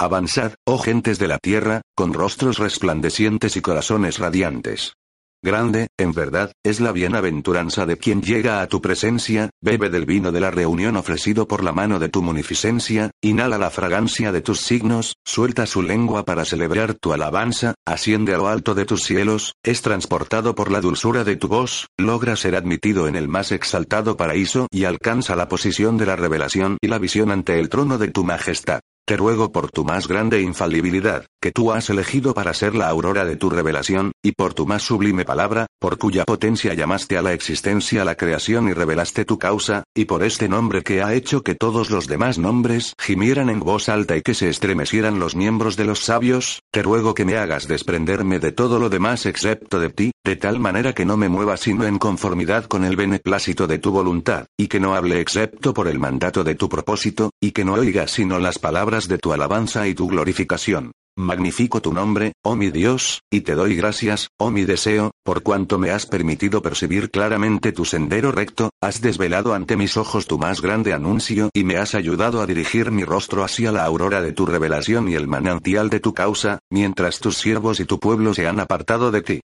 [0.00, 4.94] Avanzad, oh gentes de la tierra, con rostros resplandecientes y corazones radiantes.
[5.42, 10.32] Grande, en verdad, es la bienaventuranza de quien llega a tu presencia, bebe del vino
[10.32, 14.60] de la reunión ofrecido por la mano de tu munificencia, inhala la fragancia de tus
[14.60, 19.52] signos, suelta su lengua para celebrar tu alabanza, asciende a lo alto de tus cielos,
[19.62, 24.16] es transportado por la dulzura de tu voz, logra ser admitido en el más exaltado
[24.16, 28.08] paraíso y alcanza la posición de la revelación y la visión ante el trono de
[28.08, 28.80] tu majestad.
[29.10, 33.24] Te ruego por tu más grande infalibilidad, que tú has elegido para ser la aurora
[33.24, 37.32] de tu revelación, y por tu más sublime palabra, por cuya potencia llamaste a la
[37.32, 41.54] existencia la creación y revelaste tu causa, y por este nombre que ha hecho que
[41.54, 45.86] todos los demás nombres gimieran en voz alta y que se estremecieran los miembros de
[45.86, 50.12] los sabios, te ruego que me hagas desprenderme de todo lo demás excepto de ti,
[50.24, 53.90] de tal manera que no me mueva sino en conformidad con el beneplácito de tu
[53.90, 57.74] voluntad, y que no hable excepto por el mandato de tu propósito, y que no
[57.74, 60.92] oiga sino las palabras de tu alabanza y tu glorificación.
[61.16, 65.78] Magnifico tu nombre, oh mi Dios, y te doy gracias, oh mi deseo, por cuanto
[65.78, 70.62] me has permitido percibir claramente tu sendero recto, has desvelado ante mis ojos tu más
[70.62, 74.46] grande anuncio y me has ayudado a dirigir mi rostro hacia la aurora de tu
[74.46, 78.60] revelación y el manantial de tu causa, mientras tus siervos y tu pueblo se han
[78.60, 79.40] apartado de ti.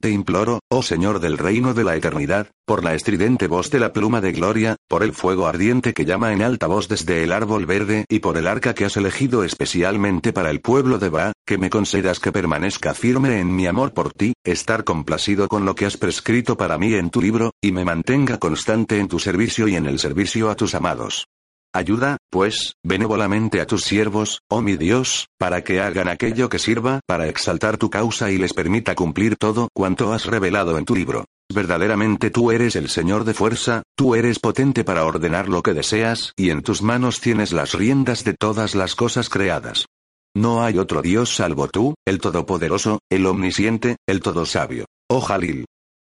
[0.00, 3.92] Te imploro, oh Señor del reino de la eternidad, por la estridente voz de la
[3.92, 7.66] pluma de gloria, por el fuego ardiente que llama en alta voz desde el árbol
[7.66, 11.58] verde y por el arca que has elegido especialmente para el pueblo de Ba, que
[11.58, 15.86] me concedas que permanezca firme en mi amor por ti, estar complacido con lo que
[15.86, 19.74] has prescrito para mí en tu libro, y me mantenga constante en tu servicio y
[19.74, 21.26] en el servicio a tus amados.
[21.74, 27.00] Ayuda, pues, benévolamente a tus siervos, oh mi Dios, para que hagan aquello que sirva
[27.06, 31.26] para exaltar tu causa y les permita cumplir todo cuanto has revelado en tu libro.
[31.52, 36.32] Verdaderamente tú eres el Señor de fuerza, tú eres potente para ordenar lo que deseas
[36.36, 39.86] y en tus manos tienes las riendas de todas las cosas creadas.
[40.34, 44.84] No hay otro Dios salvo tú, el Todopoderoso, el Omnisciente, el Todosabio.
[45.08, 45.64] Oh Jalil,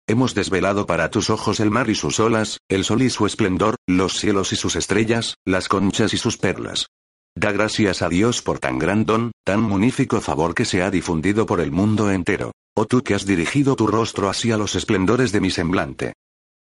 [0.07, 3.75] Hemos desvelado para tus ojos el mar y sus olas, el sol y su esplendor,
[3.87, 6.87] los cielos y sus estrellas, las conchas y sus perlas.
[7.35, 11.45] Da gracias a Dios por tan gran don, tan munífico favor que se ha difundido
[11.45, 12.51] por el mundo entero.
[12.75, 16.13] Oh tú que has dirigido tu rostro hacia los esplendores de mi semblante.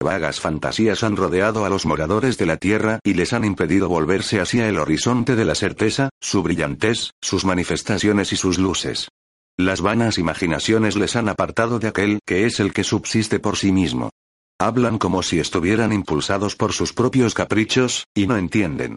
[0.02, 4.40] Vagas fantasías han rodeado a los moradores de la tierra y les han impedido volverse
[4.40, 9.10] hacia el horizonte de la certeza, su brillantez, sus manifestaciones y sus luces.
[9.60, 13.74] Las vanas imaginaciones les han apartado de aquel que es el que subsiste por sí
[13.74, 14.10] mismo.
[14.58, 18.96] Hablan como si estuvieran impulsados por sus propios caprichos, y no entienden.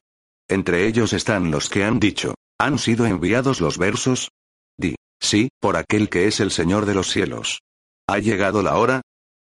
[0.49, 4.31] Entre ellos están los que han dicho, ¿han sido enviados los versos?
[4.79, 7.59] Di, sí, por aquel que es el Señor de los cielos.
[8.07, 9.01] ¿Ha llegado la hora?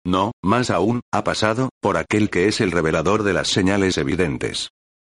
[0.04, 4.68] No, más aún, ha pasado, por aquel que es el revelador de las señales evidentes.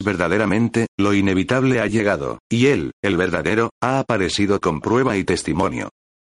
[0.03, 5.91] Verdaderamente, lo inevitable ha llegado, y Él, el verdadero, ha aparecido con prueba y testimonio.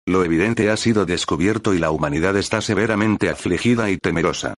[0.09, 4.55] Lo evidente ha sido descubierto y la humanidad está severamente afligida y temerosa.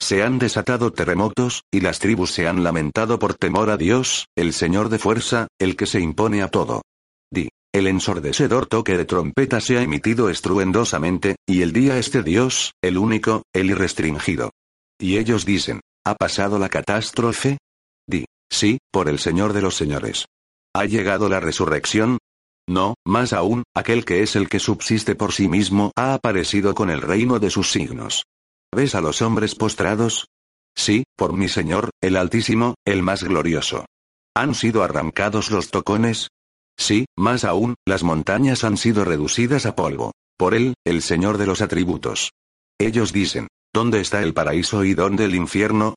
[0.00, 4.52] Se han desatado terremotos, y las tribus se han lamentado por temor a Dios, el
[4.52, 6.82] Señor de fuerza, el que se impone a todo.
[7.30, 7.48] Di.
[7.74, 12.98] El ensordecedor toque de trompeta se ha emitido estruendosamente, y el día este Dios, el
[12.98, 14.50] único, el irrestringido.
[15.00, 17.58] Y ellos dicen, ¿ha pasado la catástrofe?
[18.06, 18.26] Di.
[18.52, 20.26] Sí, por el Señor de los señores.
[20.74, 22.18] ¿Ha llegado la resurrección?
[22.68, 26.90] No, más aún, aquel que es el que subsiste por sí mismo ha aparecido con
[26.90, 28.24] el reino de sus signos.
[28.70, 30.26] ¿Ves a los hombres postrados?
[30.76, 33.86] Sí, por mi Señor, el Altísimo, el más glorioso.
[34.34, 36.28] ¿Han sido arrancados los tocones?
[36.78, 40.12] Sí, más aún, las montañas han sido reducidas a polvo.
[40.38, 42.32] Por él, el Señor de los atributos.
[42.78, 45.94] Ellos dicen, ¿dónde está el paraíso y dónde el infierno?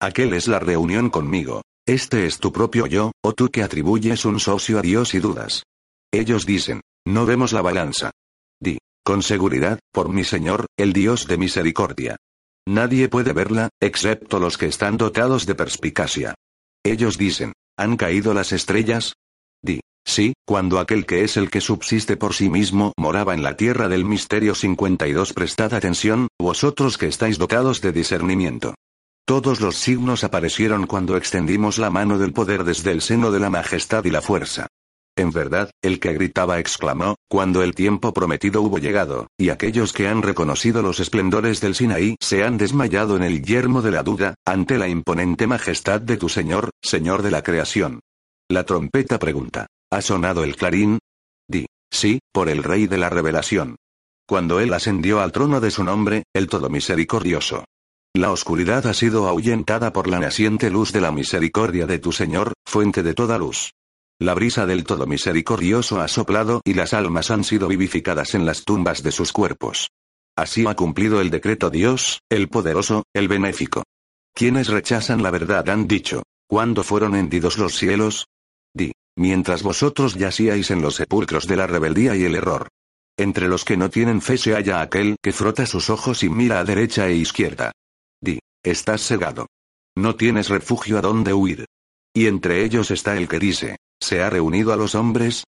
[0.00, 1.62] Aquel es la reunión conmigo.
[1.86, 5.62] Este es tu propio yo, o tú que atribuyes un socio a Dios y dudas.
[6.12, 8.10] Ellos dicen, no vemos la balanza.
[8.60, 12.16] Di, con seguridad, por mi Señor, el Dios de misericordia.
[12.68, 16.34] Nadie puede verla, excepto los que están dotados de perspicacia.
[16.84, 19.14] Ellos dicen, ¿han caído las estrellas?
[19.62, 23.56] Di, sí, cuando aquel que es el que subsiste por sí mismo moraba en la
[23.56, 25.32] tierra del misterio 52.
[25.32, 28.74] Prestad atención, vosotros que estáis dotados de discernimiento.
[29.26, 33.50] Todos los signos aparecieron cuando extendimos la mano del poder desde el seno de la
[33.50, 34.68] majestad y la fuerza.
[35.18, 40.06] En verdad, el que gritaba exclamó, cuando el tiempo prometido hubo llegado, y aquellos que
[40.06, 44.36] han reconocido los esplendores del Sinaí se han desmayado en el yermo de la duda,
[44.46, 47.98] ante la imponente majestad de tu Señor, Señor de la creación.
[48.48, 51.00] La trompeta pregunta, ¿ha sonado el clarín?
[51.48, 53.74] Di, sí, por el Rey de la revelación.
[54.28, 57.64] Cuando él ascendió al trono de su nombre, el Todo Misericordioso.
[58.16, 62.54] La oscuridad ha sido ahuyentada por la naciente luz de la misericordia de tu Señor,
[62.64, 63.74] fuente de toda luz.
[64.18, 68.64] La brisa del Todo Misericordioso ha soplado y las almas han sido vivificadas en las
[68.64, 69.90] tumbas de sus cuerpos.
[70.34, 73.82] Así ha cumplido el decreto Dios, el poderoso, el benéfico.
[74.34, 78.28] Quienes rechazan la verdad han dicho, ¿cuándo fueron hendidos los cielos?
[78.72, 82.68] Di, mientras vosotros yacíais en los sepulcros de la rebeldía y el error.
[83.18, 86.60] Entre los que no tienen fe se halla aquel que frota sus ojos y mira
[86.60, 87.72] a derecha e izquierda.
[88.66, 89.46] Estás cegado.
[89.96, 91.66] No tienes refugio a donde huir.
[92.12, 95.44] Y entre ellos está el que dice, ¿se ha reunido a los hombres?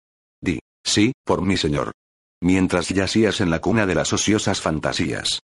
[0.42, 1.92] Di, Sí, por mi señor.
[2.42, 5.38] Mientras yacías en la cuna de las ociosas fantasías.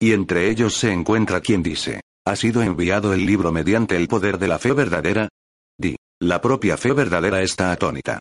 [0.00, 4.38] Y entre ellos se encuentra quien dice, ¿ha sido enviado el libro mediante el poder
[4.38, 5.28] de la fe verdadera?
[5.76, 8.20] Di, la propia fe verdadera está atónita.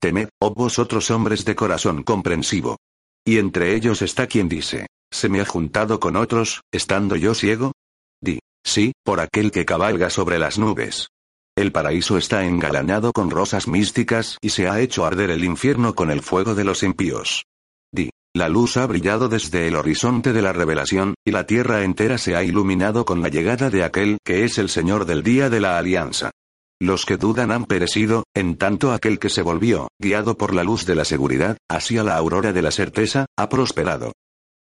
[0.00, 2.78] Temed, oh vosotros hombres de corazón comprensivo.
[3.22, 7.72] Y entre ellos está quien dice, ¿se me ha juntado con otros, estando yo ciego?
[8.18, 11.08] Di, sí, por aquel que cabalga sobre las nubes.
[11.56, 16.10] El paraíso está engalanado con rosas místicas y se ha hecho arder el infierno con
[16.10, 17.44] el fuego de los impíos.
[17.90, 22.18] Di, la luz ha brillado desde el horizonte de la revelación, y la tierra entera
[22.18, 25.60] se ha iluminado con la llegada de aquel que es el Señor del día de
[25.60, 26.30] la alianza.
[26.78, 30.84] Los que dudan han perecido, en tanto aquel que se volvió, guiado por la luz
[30.84, 34.12] de la seguridad, hacia la aurora de la certeza, ha prosperado.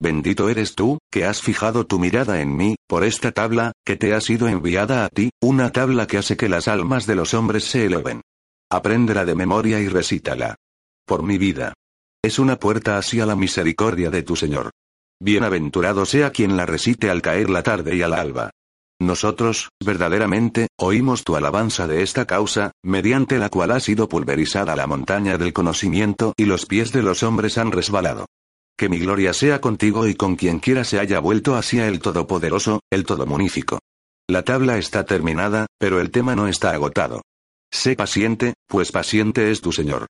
[0.00, 4.14] Bendito eres tú, que has fijado tu mirada en mí, por esta tabla, que te
[4.14, 7.64] ha sido enviada a ti, una tabla que hace que las almas de los hombres
[7.64, 8.20] se eleven.
[8.70, 10.56] Apréndela de memoria y recítala.
[11.06, 11.74] Por mi vida.
[12.22, 14.70] Es una puerta hacia la misericordia de tu Señor.
[15.20, 18.50] Bienaventurado sea quien la recite al caer la tarde y al alba.
[19.00, 24.86] Nosotros, verdaderamente, oímos tu alabanza de esta causa, mediante la cual ha sido pulverizada la
[24.86, 28.26] montaña del conocimiento y los pies de los hombres han resbalado.
[28.76, 32.80] Que mi gloria sea contigo y con quien quiera se haya vuelto hacia el Todopoderoso,
[32.90, 33.78] el Todomunífico.
[34.28, 37.22] La tabla está terminada, pero el tema no está agotado.
[37.70, 40.06] Sé paciente, pues paciente es tu Señor.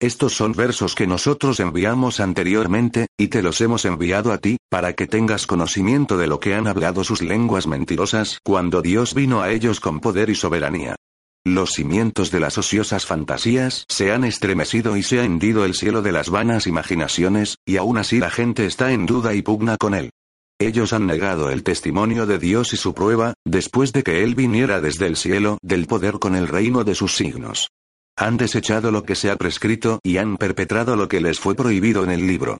[0.00, 4.92] Estos son versos que nosotros enviamos anteriormente, y te los hemos enviado a ti, para
[4.94, 9.52] que tengas conocimiento de lo que han hablado sus lenguas mentirosas cuando Dios vino a
[9.52, 10.96] ellos con poder y soberanía.
[11.46, 16.00] Los cimientos de las ociosas fantasías se han estremecido y se ha hendido el cielo
[16.00, 19.92] de las vanas imaginaciones, y aún así la gente está en duda y pugna con
[19.92, 20.10] él.
[20.58, 24.80] Ellos han negado el testimonio de Dios y su prueba, después de que Él viniera
[24.80, 27.68] desde el cielo del poder con el reino de sus signos.
[28.16, 32.04] Han desechado lo que se ha prescrito y han perpetrado lo que les fue prohibido
[32.04, 32.56] en el libro.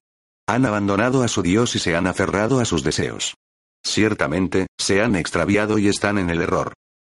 [0.46, 3.34] Han abandonado a su Dios y se han aferrado a sus deseos.
[3.82, 6.74] Ciertamente, se han extraviado y están en el error.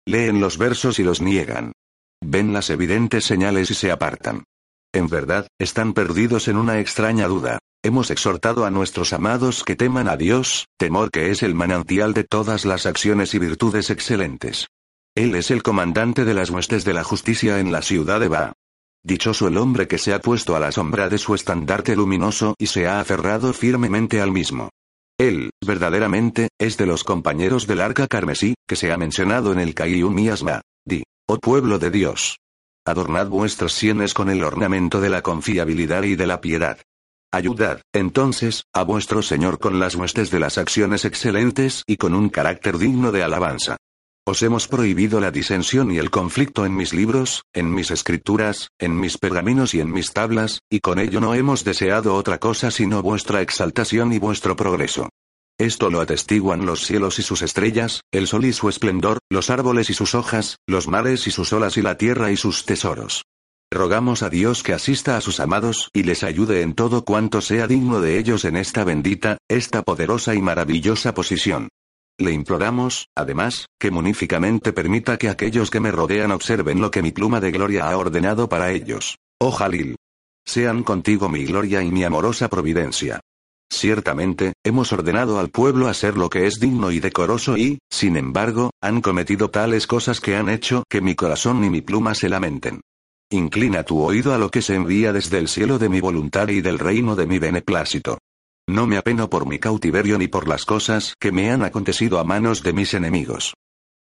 [0.08, 1.74] Leen los versos y los niegan.
[2.24, 4.46] Ven las evidentes señales y se apartan.
[4.94, 7.60] En verdad, están perdidos en una extraña duda.
[7.84, 12.24] Hemos exhortado a nuestros amados que teman a Dios, temor que es el manantial de
[12.24, 14.68] todas las acciones y virtudes excelentes.
[15.14, 18.54] Él es el comandante de las huestes de la justicia en la ciudad de Ba.
[19.04, 22.68] Dichoso el hombre que se ha puesto a la sombra de su estandarte luminoso y
[22.68, 24.70] se ha aferrado firmemente al mismo.
[25.20, 29.74] Él, verdaderamente, es de los compañeros del arca carmesí, que se ha mencionado en el
[29.74, 30.62] Kaium Miasma.
[30.86, 32.38] Di, oh pueblo de Dios.
[32.86, 36.78] Adornad vuestras sienes con el ornamento de la confiabilidad y de la piedad.
[37.32, 42.30] Ayudad, entonces, a vuestro Señor con las huestes de las acciones excelentes y con un
[42.30, 43.78] carácter digno de alabanza.
[44.30, 49.00] Os hemos prohibido la disensión y el conflicto en mis libros, en mis escrituras, en
[49.00, 53.02] mis pergaminos y en mis tablas, y con ello no hemos deseado otra cosa sino
[53.02, 55.08] vuestra exaltación y vuestro progreso.
[55.58, 59.90] Esto lo atestiguan los cielos y sus estrellas, el sol y su esplendor, los árboles
[59.90, 63.24] y sus hojas, los mares y sus olas y la tierra y sus tesoros.
[63.72, 67.66] Rogamos a Dios que asista a sus amados y les ayude en todo cuanto sea
[67.66, 71.70] digno de ellos en esta bendita, esta poderosa y maravillosa posición.
[72.20, 77.12] Le imploramos, además, que muníficamente permita que aquellos que me rodean observen lo que mi
[77.12, 79.18] pluma de gloria ha ordenado para ellos.
[79.40, 79.96] Oh Jalil.
[80.44, 83.20] Sean contigo mi gloria y mi amorosa providencia.
[83.70, 88.72] Ciertamente, hemos ordenado al pueblo hacer lo que es digno y decoroso y, sin embargo,
[88.82, 92.82] han cometido tales cosas que han hecho que mi corazón y mi pluma se lamenten.
[93.30, 96.62] Inclina tu oído a lo que se envía desde el cielo de mi voluntad y
[96.62, 98.18] del reino de mi beneplácito.
[98.70, 102.26] No me apeno por mi cautiverio ni por las cosas que me han acontecido a
[102.26, 103.54] manos de mis enemigos.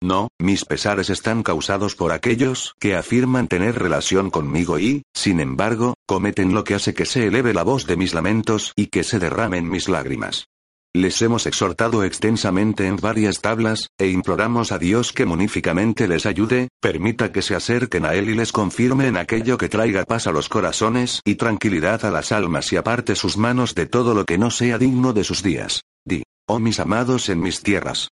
[0.01, 5.93] No, mis pesares están causados por aquellos que afirman tener relación conmigo y, sin embargo,
[6.08, 9.19] cometen lo que hace que se eleve la voz de mis lamentos y que se
[9.19, 10.47] derramen mis lágrimas.
[10.95, 16.69] Les hemos exhortado extensamente en varias tablas, e imploramos a Dios que muníficamente les ayude,
[16.79, 20.31] permita que se acerquen a Él y les confirme en aquello que traiga paz a
[20.31, 24.38] los corazones y tranquilidad a las almas y aparte sus manos de todo lo que
[24.38, 25.81] no sea digno de sus días.
[26.05, 28.08] Di, oh mis amados en mis tierras.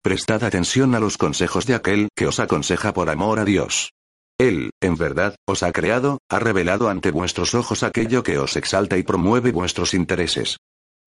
[0.00, 3.90] Prestad atención a los consejos de aquel que os aconseja por amor a Dios.
[4.38, 8.96] Él, en verdad, os ha creado, ha revelado ante vuestros ojos aquello que os exalta
[8.96, 10.58] y promueve vuestros intereses.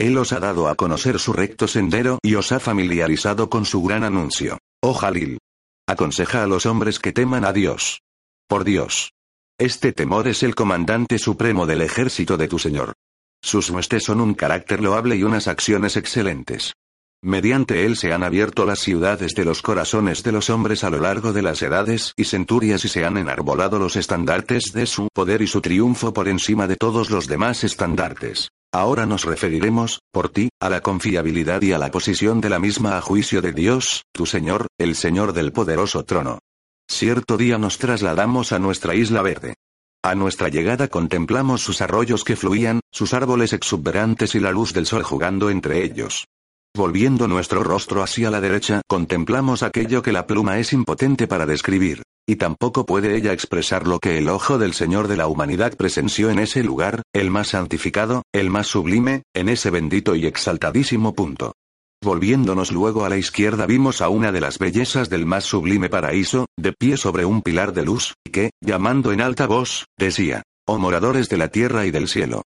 [0.01, 3.83] Él os ha dado a conocer su recto sendero y os ha familiarizado con su
[3.83, 4.57] gran anuncio.
[4.81, 5.37] Oh Jalil.
[5.87, 8.01] Aconseja a los hombres que teman a Dios.
[8.47, 9.11] Por Dios.
[9.59, 12.93] Este temor es el comandante supremo del ejército de tu Señor.
[13.43, 16.73] Sus huestes son un carácter loable y unas acciones excelentes.
[17.21, 20.99] Mediante él se han abierto las ciudades de los corazones de los hombres a lo
[20.99, 25.43] largo de las edades y centurias y se han enarbolado los estandartes de su poder
[25.43, 28.49] y su triunfo por encima de todos los demás estandartes.
[28.73, 32.97] Ahora nos referiremos, por ti, a la confiabilidad y a la posición de la misma
[32.97, 36.39] a juicio de Dios, tu Señor, el Señor del poderoso trono.
[36.89, 39.55] Cierto día nos trasladamos a nuestra isla verde.
[40.03, 44.85] A nuestra llegada contemplamos sus arroyos que fluían, sus árboles exuberantes y la luz del
[44.85, 46.25] sol jugando entre ellos.
[46.73, 52.03] Volviendo nuestro rostro hacia la derecha, contemplamos aquello que la pluma es impotente para describir.
[52.27, 56.29] Y tampoco puede ella expresar lo que el ojo del Señor de la humanidad presenció
[56.29, 61.53] en ese lugar, el más santificado, el más sublime, en ese bendito y exaltadísimo punto.
[62.03, 66.47] Volviéndonos luego a la izquierda vimos a una de las bellezas del más sublime paraíso,
[66.57, 71.29] de pie sobre un pilar de luz, que, llamando en alta voz, decía, Oh moradores
[71.29, 72.43] de la tierra y del cielo,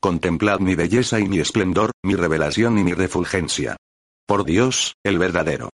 [0.00, 3.76] Contemplad mi belleza y mi esplendor, mi revelación y mi refulgencia.
[4.26, 5.70] Por Dios, el verdadero.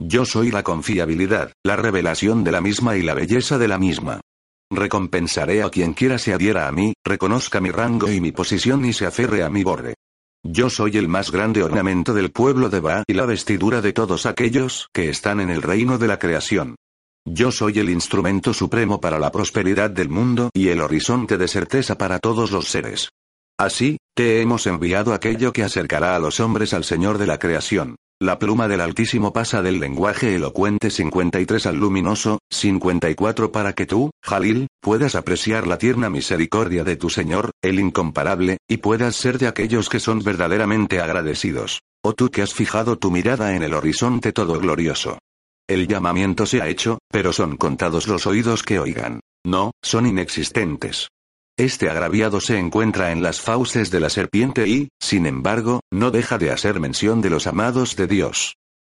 [0.00, 4.20] Yo soy la confiabilidad, la revelación de la misma y la belleza de la misma.
[4.70, 8.92] Recompensaré a quien quiera se adhiera a mí, reconozca mi rango y mi posición y
[8.92, 9.94] se aferre a mi borde.
[10.44, 14.24] Yo soy el más grande ornamento del pueblo de Ba y la vestidura de todos
[14.24, 16.76] aquellos que están en el reino de la creación.
[17.26, 21.98] Yo soy el instrumento supremo para la prosperidad del mundo y el horizonte de certeza
[21.98, 23.10] para todos los seres.
[23.58, 27.96] Así, te hemos enviado aquello que acercará a los hombres al Señor de la creación.
[28.20, 34.10] La pluma del Altísimo pasa del lenguaje elocuente 53 al luminoso, 54 para que tú,
[34.24, 39.46] Jalil, puedas apreciar la tierna misericordia de tu Señor, el incomparable, y puedas ser de
[39.46, 41.80] aquellos que son verdaderamente agradecidos.
[42.04, 45.20] O tú que has fijado tu mirada en el horizonte todo glorioso.
[45.68, 49.20] El llamamiento se ha hecho, pero son contados los oídos que oigan.
[49.46, 51.08] No, son inexistentes.
[51.58, 56.38] Este agraviado se encuentra en las fauces de la serpiente y, sin embargo, no deja
[56.38, 58.54] de hacer mención de los amados de Dios.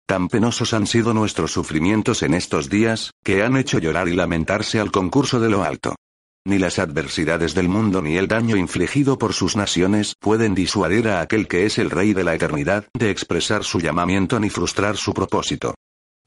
[0.08, 4.80] Tan penosos han sido nuestros sufrimientos en estos días, que han hecho llorar y lamentarse
[4.80, 5.96] al concurso de lo alto.
[6.46, 11.22] Ni las adversidades del mundo ni el daño infligido por sus naciones pueden disuadir a
[11.22, 15.16] aquel que es el Rey de la eternidad de expresar su llamamiento ni frustrar su
[15.16, 15.74] propósito.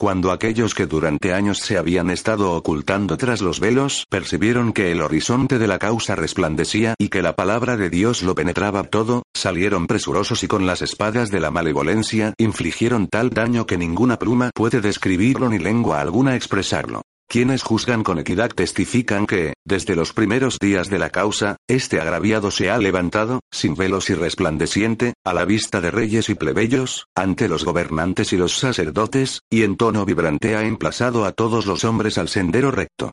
[0.05, 5.01] Cuando aquellos que durante años se habían estado ocultando tras los velos percibieron que el
[5.01, 9.87] horizonte de la causa resplandecía y que la palabra de Dios lo penetraba todo, salieron
[9.87, 14.83] presurosos y con las espadas de la malevolencia infligieron tal daño que ninguna pluma puede
[14.83, 17.01] describirlo ni lengua alguna expresarlo.
[17.29, 22.51] Quienes juzgan con equidad testifican que, desde los primeros días de la causa, este agraviado
[22.51, 27.49] se ha levantado, sin velos y resplandeciente, a la vista de reyes y plebeyos, ante
[27.49, 32.19] los gobernantes y los sacerdotes, y en tono vibrante ha emplazado a todos los hombres
[32.19, 33.11] al sendero recto.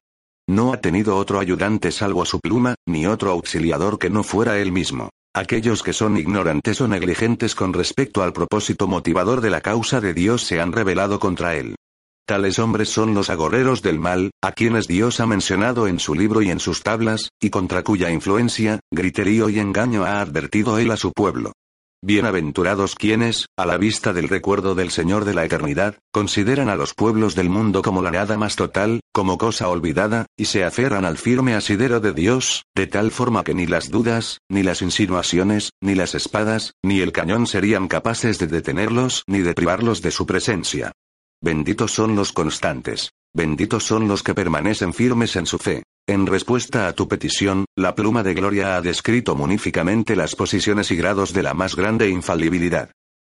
[0.47, 4.71] No ha tenido otro ayudante salvo su pluma, ni otro auxiliador que no fuera él
[4.71, 5.09] mismo.
[5.33, 10.13] Aquellos que son ignorantes o negligentes con respecto al propósito motivador de la causa de
[10.13, 11.75] Dios se han rebelado contra él.
[12.31, 16.41] Tales hombres son los agorreros del mal, a quienes Dios ha mencionado en su libro
[16.41, 20.95] y en sus tablas, y contra cuya influencia, griterío y engaño ha advertido él a
[20.95, 21.51] su pueblo.
[22.01, 26.93] Bienaventurados quienes, a la vista del recuerdo del Señor de la eternidad, consideran a los
[26.93, 31.17] pueblos del mundo como la nada más total, como cosa olvidada, y se aferran al
[31.17, 35.95] firme asidero de Dios, de tal forma que ni las dudas, ni las insinuaciones, ni
[35.95, 40.93] las espadas, ni el cañón serían capaces de detenerlos ni de privarlos de su presencia.
[41.43, 43.13] Benditos son los constantes.
[43.33, 45.81] Benditos son los que permanecen firmes en su fe.
[46.07, 50.97] En respuesta a tu petición, la pluma de gloria ha descrito muníficamente las posiciones y
[50.97, 52.91] grados de la más grande infalibilidad.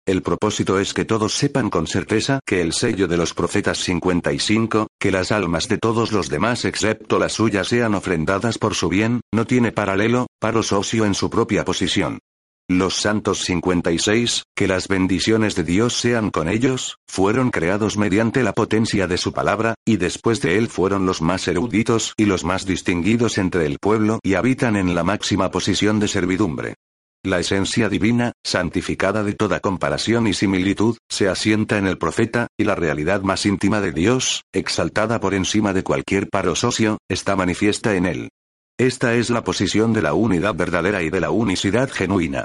[0.07, 4.87] El propósito es que todos sepan con certeza que el sello de los profetas 55,
[5.01, 9.21] que las almas de todos los demás excepto las suyas sean ofrendadas por su bien,
[9.35, 12.21] no tiene paralelo, paro socio en su propia posición.
[12.69, 18.53] Los santos 56, que las bendiciones de Dios sean con ellos, fueron creados mediante la
[18.53, 22.67] potencia de su palabra, y después de él fueron los más eruditos y los más
[22.67, 26.75] distinguidos entre el pueblo y habitan en la máxima posición de servidumbre.
[27.23, 32.65] La esencia divina, santificada de toda comparación y similitud, se asienta en el profeta, y
[32.65, 37.95] la realidad más íntima de Dios, exaltada por encima de cualquier paro socio, está manifiesta
[37.95, 38.29] en él.
[38.77, 42.45] Esta es la posición de la unidad verdadera y de la unicidad genuina.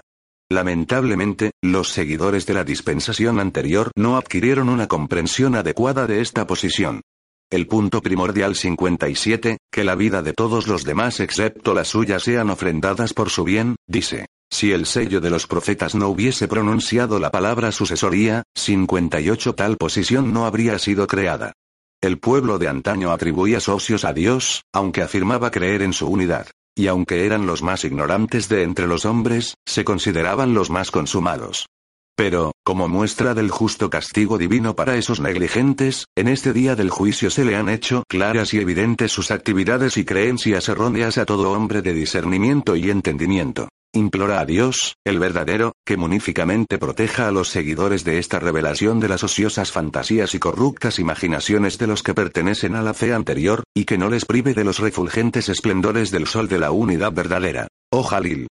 [0.52, 7.00] Lamentablemente, los seguidores de la dispensación anterior no adquirieron una comprensión adecuada de esta posición.
[7.50, 12.50] El punto primordial 57, que la vida de todos los demás excepto la suya sean
[12.50, 14.26] ofrendadas por su bien, dice.
[14.52, 20.34] Si el sello de los profetas no hubiese pronunciado la palabra sucesoría, 58 tal posición
[20.34, 21.54] no habría sido creada.
[22.02, 26.48] El pueblo de antaño atribuía socios a Dios, aunque afirmaba creer en su unidad.
[26.76, 31.66] Y aunque eran los más ignorantes de entre los hombres, se consideraban los más consumados.
[32.16, 37.30] Pero, como muestra del justo castigo divino para esos negligentes, en este día del juicio
[37.30, 41.82] se le han hecho claras y evidentes sus actividades y creencias erróneas a todo hombre
[41.82, 43.70] de discernimiento y entendimiento.
[43.94, 49.10] Implora a Dios, el verdadero, que muníficamente proteja a los seguidores de esta revelación de
[49.10, 53.84] las ociosas fantasías y corruptas imaginaciones de los que pertenecen a la fe anterior, y
[53.84, 57.68] que no les prive de los refulgentes esplendores del sol de la unidad verdadera.
[57.92, 58.48] Oh Jalil.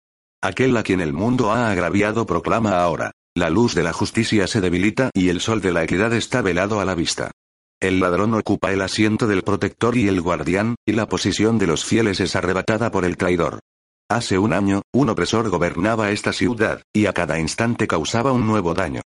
[0.42, 3.10] Aquel a quien el mundo ha agraviado proclama ahora.
[3.36, 6.80] La luz de la justicia se debilita y el sol de la equidad está velado
[6.80, 7.30] a la vista.
[7.78, 11.84] El ladrón ocupa el asiento del protector y el guardián, y la posición de los
[11.84, 13.60] fieles es arrebatada por el traidor.
[14.08, 18.72] Hace un año, un opresor gobernaba esta ciudad, y a cada instante causaba un nuevo
[18.72, 19.00] daño.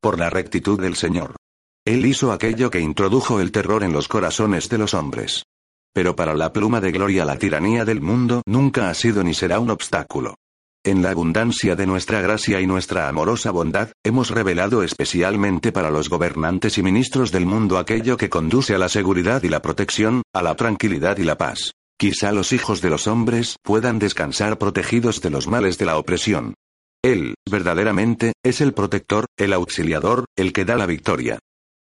[0.00, 1.34] Por la rectitud del Señor.
[1.84, 5.42] Él hizo aquello que introdujo el terror en los corazones de los hombres.
[5.92, 9.58] Pero para la pluma de gloria la tiranía del mundo nunca ha sido ni será
[9.58, 10.36] un obstáculo.
[10.84, 16.08] En la abundancia de nuestra gracia y nuestra amorosa bondad, hemos revelado especialmente para los
[16.08, 20.42] gobernantes y ministros del mundo aquello que conduce a la seguridad y la protección, a
[20.42, 21.72] la tranquilidad y la paz.
[21.98, 26.54] Quizá los hijos de los hombres puedan descansar protegidos de los males de la opresión.
[27.02, 31.38] Él, verdaderamente, es el protector, el auxiliador, el que da la victoria.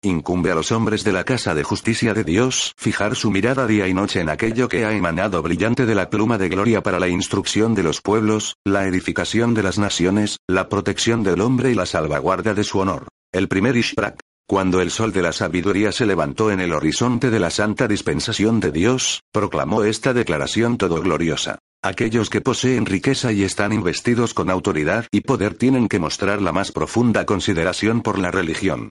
[0.02, 3.88] Incumbe a los hombres de la casa de justicia de Dios fijar su mirada día
[3.88, 7.08] y noche en aquello que ha emanado brillante de la pluma de gloria para la
[7.08, 11.84] instrucción de los pueblos, la edificación de las naciones, la protección del hombre y la
[11.84, 13.08] salvaguarda de su honor.
[13.32, 14.20] El primer Ishbrak.
[14.50, 18.60] Cuando el sol de la sabiduría se levantó en el horizonte de la santa dispensación
[18.60, 21.58] de Dios, proclamó esta declaración todo gloriosa.
[21.84, 26.52] Aquellos que poseen riqueza y están investidos con autoridad y poder tienen que mostrar la
[26.52, 28.88] más profunda consideración por la religión.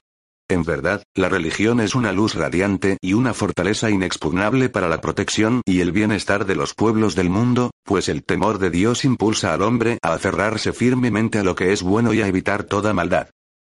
[0.48, 5.62] En verdad, la religión es una luz radiante y una fortaleza inexpugnable para la protección
[5.66, 9.62] y el bienestar de los pueblos del mundo, pues el temor de Dios impulsa al
[9.62, 13.30] hombre a aferrarse firmemente a lo que es bueno y a evitar toda maldad.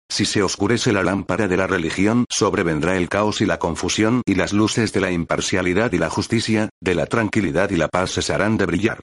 [0.10, 4.36] Si se oscurece la lámpara de la religión, sobrevendrá el caos y la confusión, y
[4.36, 8.58] las luces de la imparcialidad y la justicia, de la tranquilidad y la paz cesarán
[8.58, 9.02] de brillar.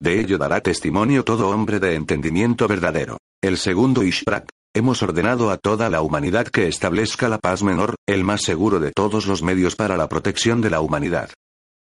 [0.00, 3.18] De ello dará testimonio todo hombre de entendimiento verdadero.
[3.42, 4.48] El segundo Ishbrak.
[4.74, 8.92] Hemos ordenado a toda la humanidad que establezca la paz menor, el más seguro de
[8.92, 11.30] todos los medios para la protección de la humanidad.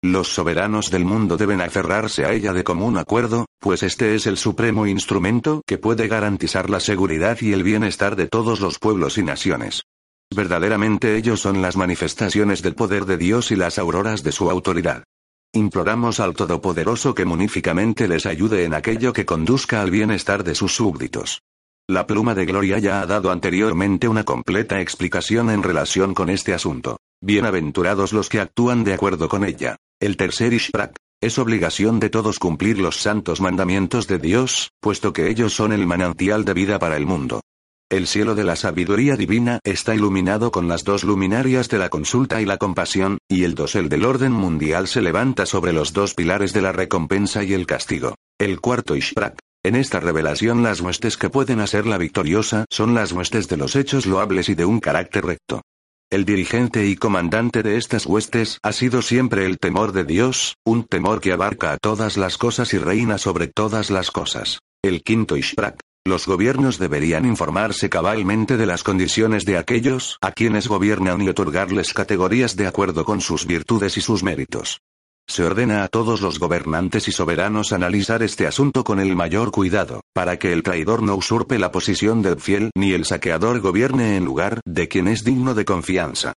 [0.07, 4.37] Los soberanos del mundo deben aferrarse a ella de común acuerdo, pues este es el
[4.37, 9.23] supremo instrumento que puede garantizar la seguridad y el bienestar de todos los pueblos y
[9.23, 9.81] naciones.
[10.29, 15.05] Verdaderamente ellos son las manifestaciones del poder de Dios y las auroras de su autoridad.
[15.53, 20.75] Imploramos al Todopoderoso que muníficamente les ayude en aquello que conduzca al bienestar de sus
[20.75, 21.41] súbditos.
[21.87, 26.51] La pluma de Gloria ya ha dado anteriormente una completa explicación en relación con este
[26.51, 26.97] asunto.
[27.21, 29.75] Bienaventurados los que actúan de acuerdo con ella.
[29.99, 30.95] El tercer Ishbrak.
[31.21, 35.85] Es obligación de todos cumplir los santos mandamientos de Dios, puesto que ellos son el
[35.85, 37.41] manantial de vida para el mundo.
[37.87, 42.41] El cielo de la sabiduría divina está iluminado con las dos luminarias de la consulta
[42.41, 46.51] y la compasión, y el dosel del orden mundial se levanta sobre los dos pilares
[46.51, 48.15] de la recompensa y el castigo.
[48.39, 49.37] El cuarto Ishbrak.
[49.65, 54.05] En esta revelación las huestes que pueden hacerla victoriosa son las huestes de los hechos
[54.05, 55.63] loables y de un carácter recto.
[56.11, 60.83] El dirigente y comandante de estas huestes ha sido siempre el temor de Dios, un
[60.83, 64.59] temor que abarca a todas las cosas y reina sobre todas las cosas.
[64.83, 65.79] El quinto Ishbrak.
[66.05, 71.91] Los gobiernos deberían informarse cabalmente de las condiciones de aquellos a quienes gobiernan y otorgarles
[71.91, 74.79] categorías de acuerdo con sus virtudes y sus méritos.
[75.27, 80.01] Se ordena a todos los gobernantes y soberanos analizar este asunto con el mayor cuidado,
[80.13, 84.25] para que el traidor no usurpe la posición del fiel ni el saqueador gobierne en
[84.25, 86.33] lugar de quien es digno de confianza.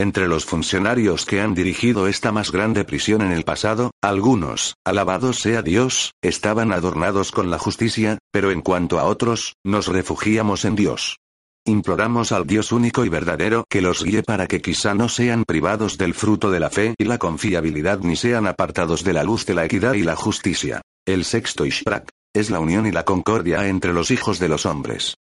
[0.00, 5.38] Entre los funcionarios que han dirigido esta más grande prisión en el pasado, algunos, alabados
[5.38, 10.74] sea Dios, estaban adornados con la justicia, pero en cuanto a otros, nos refugiamos en
[10.74, 11.21] Dios.
[11.64, 15.96] Imploramos al Dios único y verdadero que los guíe para que quizá no sean privados
[15.96, 19.54] del fruto de la fe y la confiabilidad ni sean apartados de la luz de
[19.54, 20.80] la equidad y la justicia.
[21.06, 25.14] El sexto Ishbrak es la unión y la concordia entre los hijos de los hombres.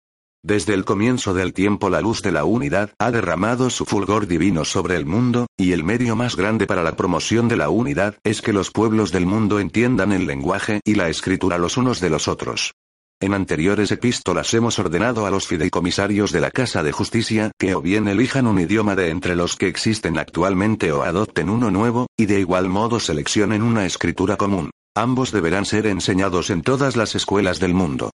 [0.43, 4.65] Desde el comienzo del tiempo la luz de la unidad ha derramado su fulgor divino
[4.65, 8.41] sobre el mundo, y el medio más grande para la promoción de la unidad es
[8.41, 12.27] que los pueblos del mundo entiendan el lenguaje y la escritura los unos de los
[12.27, 12.73] otros.
[13.21, 17.81] En anteriores epístolas hemos ordenado a los fideicomisarios de la Casa de Justicia que o
[17.81, 22.25] bien elijan un idioma de entre los que existen actualmente o adopten uno nuevo, y
[22.25, 24.71] de igual modo seleccionen una escritura común.
[24.95, 28.09] Ambos deberán ser enseñados en todas las escuelas del mundo.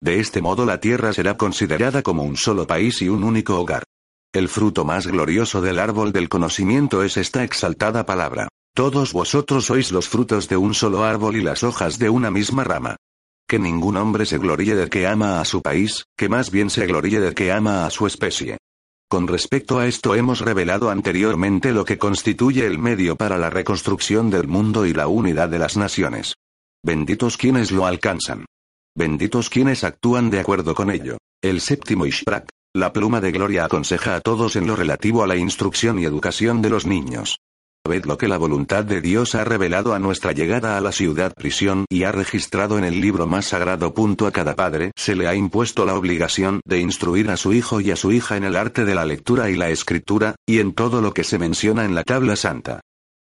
[0.00, 3.82] De este modo la tierra será considerada como un solo país y un único hogar.
[4.32, 8.46] El fruto más glorioso del árbol del conocimiento es esta exaltada palabra.
[8.76, 12.62] Todos vosotros sois los frutos de un solo árbol y las hojas de una misma
[12.62, 12.94] rama.
[13.52, 16.86] Que ningún hombre se gloríe de que ama a su país, que más bien se
[16.86, 18.56] gloríe de que ama a su especie.
[19.10, 24.30] Con respecto a esto hemos revelado anteriormente lo que constituye el medio para la reconstrucción
[24.30, 26.36] del mundo y la unidad de las naciones.
[26.82, 28.46] Benditos quienes lo alcanzan.
[28.96, 31.18] Benditos quienes actúan de acuerdo con ello.
[31.42, 35.36] El séptimo Ishprak, la pluma de gloria aconseja a todos en lo relativo a la
[35.36, 37.36] instrucción y educación de los niños.
[37.84, 41.34] Ved lo que la voluntad de Dios ha revelado a nuestra llegada a la ciudad
[41.34, 43.92] prisión y ha registrado en el libro más sagrado.
[43.92, 47.80] Punto a cada padre se le ha impuesto la obligación de instruir a su hijo
[47.80, 50.74] y a su hija en el arte de la lectura y la escritura, y en
[50.74, 52.82] todo lo que se menciona en la tabla santa.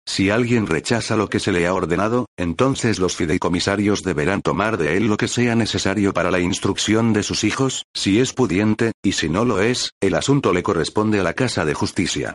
[0.08, 4.96] Si alguien rechaza lo que se le ha ordenado, entonces los fideicomisarios deberán tomar de
[4.96, 9.12] él lo que sea necesario para la instrucción de sus hijos, si es pudiente, y
[9.12, 12.34] si no lo es, el asunto le corresponde a la Casa de Justicia.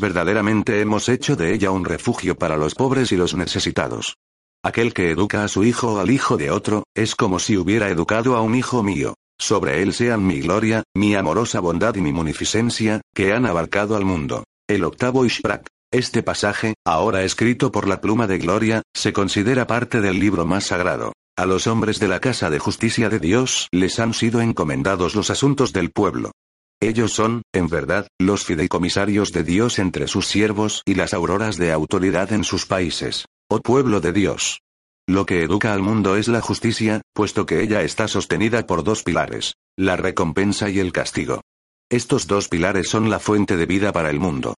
[0.00, 4.16] Verdaderamente hemos hecho de ella un refugio para los pobres y los necesitados.
[4.64, 7.88] Aquel que educa a su hijo o al hijo de otro, es como si hubiera
[7.90, 9.14] educado a un hijo mío.
[9.38, 14.06] Sobre él sean mi gloria, mi amorosa bondad y mi munificencia, que han abarcado al
[14.06, 14.44] mundo.
[14.66, 15.66] El octavo Ishprak.
[15.92, 20.64] Este pasaje, ahora escrito por la pluma de gloria, se considera parte del libro más
[20.64, 21.12] sagrado.
[21.36, 25.30] A los hombres de la casa de justicia de Dios les han sido encomendados los
[25.30, 26.32] asuntos del pueblo.
[26.82, 31.72] Ellos son, en verdad, los fideicomisarios de Dios entre sus siervos y las auroras de
[31.72, 33.26] autoridad en sus países.
[33.50, 34.60] Oh pueblo de Dios.
[35.06, 39.02] Lo que educa al mundo es la justicia, puesto que ella está sostenida por dos
[39.02, 41.42] pilares, la recompensa y el castigo.
[41.90, 44.54] Estos dos pilares son la fuente de vida para el mundo.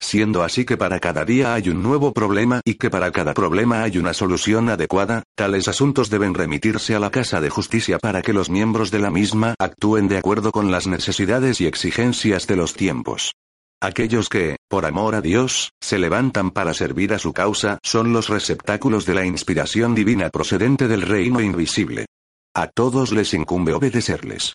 [0.00, 3.82] Siendo así que para cada día hay un nuevo problema y que para cada problema
[3.82, 8.32] hay una solución adecuada, tales asuntos deben remitirse a la Casa de Justicia para que
[8.32, 12.74] los miembros de la misma actúen de acuerdo con las necesidades y exigencias de los
[12.74, 13.32] tiempos.
[13.80, 18.28] Aquellos que, por amor a Dios, se levantan para servir a su causa son los
[18.28, 22.06] receptáculos de la inspiración divina procedente del reino invisible.
[22.54, 24.54] A todos les incumbe obedecerles.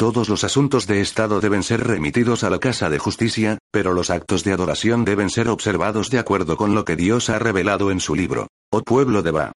[0.00, 4.08] Todos los asuntos de Estado deben ser remitidos a la Casa de Justicia, pero los
[4.08, 8.00] actos de adoración deben ser observados de acuerdo con lo que Dios ha revelado en
[8.00, 8.46] su libro.
[8.72, 9.52] Oh pueblo de Ba.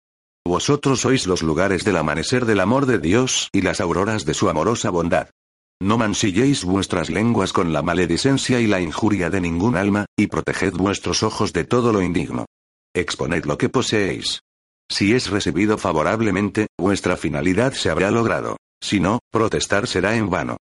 [0.45, 4.49] Vosotros sois los lugares del amanecer del amor de Dios y las auroras de su
[4.49, 5.29] amorosa bondad.
[5.81, 10.73] No mansilléis vuestras lenguas con la maledicencia y la injuria de ningún alma, y proteged
[10.73, 12.47] vuestros ojos de todo lo indigno.
[12.93, 14.41] Exponed lo que poseéis.
[14.91, 18.57] Si es recibido favorablemente, vuestra finalidad se habrá logrado.
[18.83, 20.57] Si no, protestar será en vano.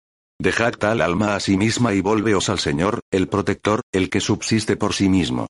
[0.41, 4.75] Dejad tal alma a sí misma y volveos al Señor, el protector, el que subsiste
[4.77, 5.49] por sí mismo.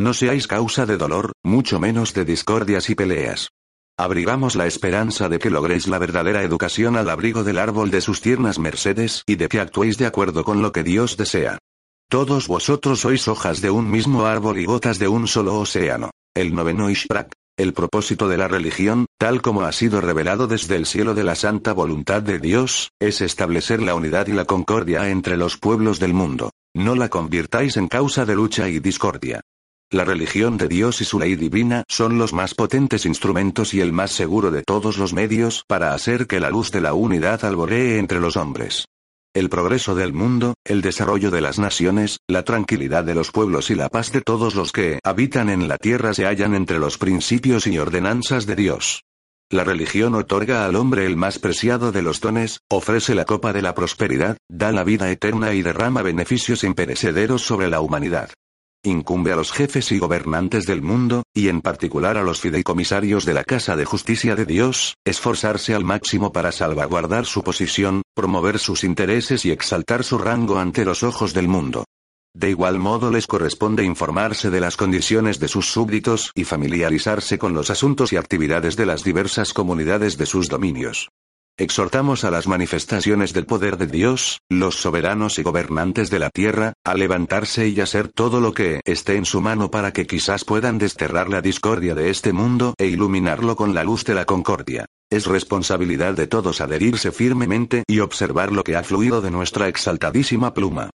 [0.00, 3.50] No seáis causa de dolor, mucho menos de discordias y peleas.
[3.96, 8.20] Abrigamos la esperanza de que logréis la verdadera educación al abrigo del árbol de sus
[8.20, 11.58] tiernas mercedes y de que actuéis de acuerdo con lo que Dios desea.
[12.10, 16.10] Todos vosotros sois hojas de un mismo árbol y gotas de un solo océano.
[16.34, 17.32] El noveno Ishprak.
[17.58, 21.34] El propósito de la religión, tal como ha sido revelado desde el cielo de la
[21.34, 26.14] santa voluntad de Dios, es establecer la unidad y la concordia entre los pueblos del
[26.14, 26.52] mundo.
[26.72, 29.40] No la convirtáis en causa de lucha y discordia.
[29.90, 33.92] La religión de Dios y su ley divina son los más potentes instrumentos y el
[33.92, 37.98] más seguro de todos los medios para hacer que la luz de la unidad alboree
[37.98, 38.86] entre los hombres.
[39.38, 43.76] El progreso del mundo, el desarrollo de las naciones, la tranquilidad de los pueblos y
[43.76, 47.68] la paz de todos los que habitan en la tierra se hallan entre los principios
[47.68, 49.04] y ordenanzas de Dios.
[49.48, 53.62] La religión otorga al hombre el más preciado de los dones, ofrece la copa de
[53.62, 58.30] la prosperidad, da la vida eterna y derrama beneficios imperecederos sobre la humanidad.
[58.84, 63.34] Incumbe a los jefes y gobernantes del mundo, y en particular a los fideicomisarios de
[63.34, 68.84] la Casa de Justicia de Dios, esforzarse al máximo para salvaguardar su posición, promover sus
[68.84, 71.84] intereses y exaltar su rango ante los ojos del mundo.
[72.34, 77.54] De igual modo les corresponde informarse de las condiciones de sus súbditos y familiarizarse con
[77.54, 81.08] los asuntos y actividades de las diversas comunidades de sus dominios.
[81.60, 86.74] Exhortamos a las manifestaciones del poder de Dios, los soberanos y gobernantes de la tierra,
[86.84, 90.78] a levantarse y hacer todo lo que esté en su mano para que quizás puedan
[90.78, 94.86] desterrar la discordia de este mundo e iluminarlo con la luz de la concordia.
[95.10, 100.54] Es responsabilidad de todos adherirse firmemente y observar lo que ha fluido de nuestra exaltadísima
[100.54, 100.90] pluma.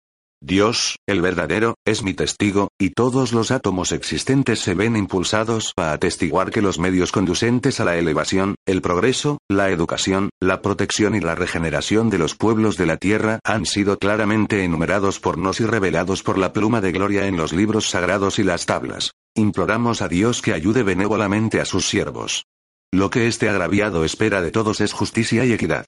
[0.41, 5.91] Dios, el verdadero, es mi testigo, y todos los átomos existentes se ven impulsados a
[5.91, 11.19] atestiguar que los medios conducentes a la elevación, el progreso, la educación, la protección y
[11.19, 15.65] la regeneración de los pueblos de la tierra han sido claramente enumerados por nos y
[15.65, 19.11] revelados por la pluma de gloria en los libros sagrados y las tablas.
[19.35, 22.45] Imploramos a Dios que ayude benévolamente a sus siervos.
[22.93, 25.85] Lo que este agraviado espera de todos es justicia y equidad.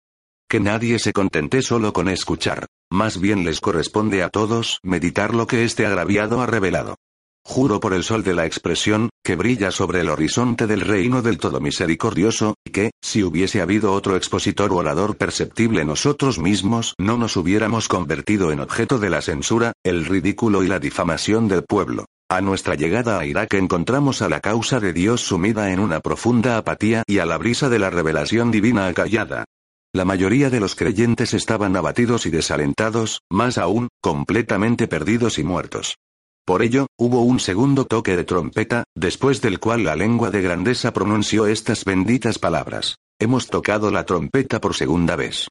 [0.49, 2.68] Que nadie se contente solo con escuchar.
[2.92, 6.98] Más bien les corresponde a todos meditar lo que este agraviado ha revelado.
[7.42, 11.38] Juro por el sol de la expresión, que brilla sobre el horizonte del reino del
[11.38, 17.38] Todo Misericordioso, que, si hubiese habido otro expositor o orador perceptible nosotros mismos, no nos
[17.38, 22.08] hubiéramos convertido en objeto de la censura, el ridículo y la difamación del pueblo.
[22.30, 26.58] A nuestra llegada a Irak encontramos a la causa de Dios sumida en una profunda
[26.58, 29.46] apatía y a la brisa de la revelación divina acallada.
[29.94, 35.98] La mayoría de los creyentes estaban abatidos y desalentados, más aún, completamente perdidos y muertos.
[36.46, 40.94] Por ello, hubo un segundo toque de trompeta, después del cual la lengua de grandeza
[40.94, 42.96] pronunció estas benditas palabras.
[43.20, 45.50] Hemos tocado la trompeta por segunda vez.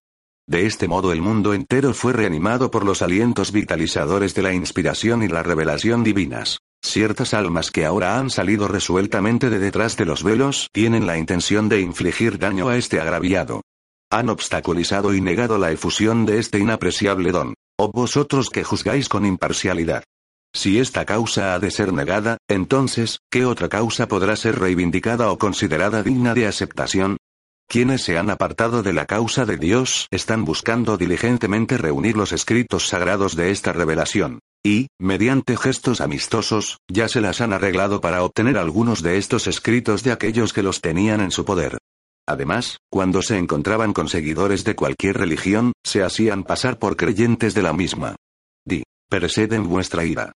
[0.48, 5.22] De este modo el mundo entero fue reanimado por los alientos vitalizadores de la inspiración
[5.22, 6.60] y la revelación divinas.
[6.82, 11.68] Ciertas almas que ahora han salido resueltamente de detrás de los velos tienen la intención
[11.68, 13.60] de infligir daño a este agraviado.
[14.12, 17.54] Han obstaculizado y negado la efusión de este inapreciable don.
[17.78, 20.02] O vosotros que juzgáis con imparcialidad.
[20.52, 25.38] Si esta causa ha de ser negada, entonces, ¿qué otra causa podrá ser reivindicada o
[25.38, 27.18] considerada digna de aceptación?
[27.68, 32.88] Quienes se han apartado de la causa de Dios están buscando diligentemente reunir los escritos
[32.88, 34.40] sagrados de esta revelación.
[34.64, 40.02] Y, mediante gestos amistosos, ya se las han arreglado para obtener algunos de estos escritos
[40.02, 41.78] de aquellos que los tenían en su poder.
[42.30, 47.62] Además, cuando se encontraban con seguidores de cualquier religión, se hacían pasar por creyentes de
[47.62, 48.14] la misma.
[48.64, 48.84] Di.
[49.08, 50.30] Perseden vuestra ira.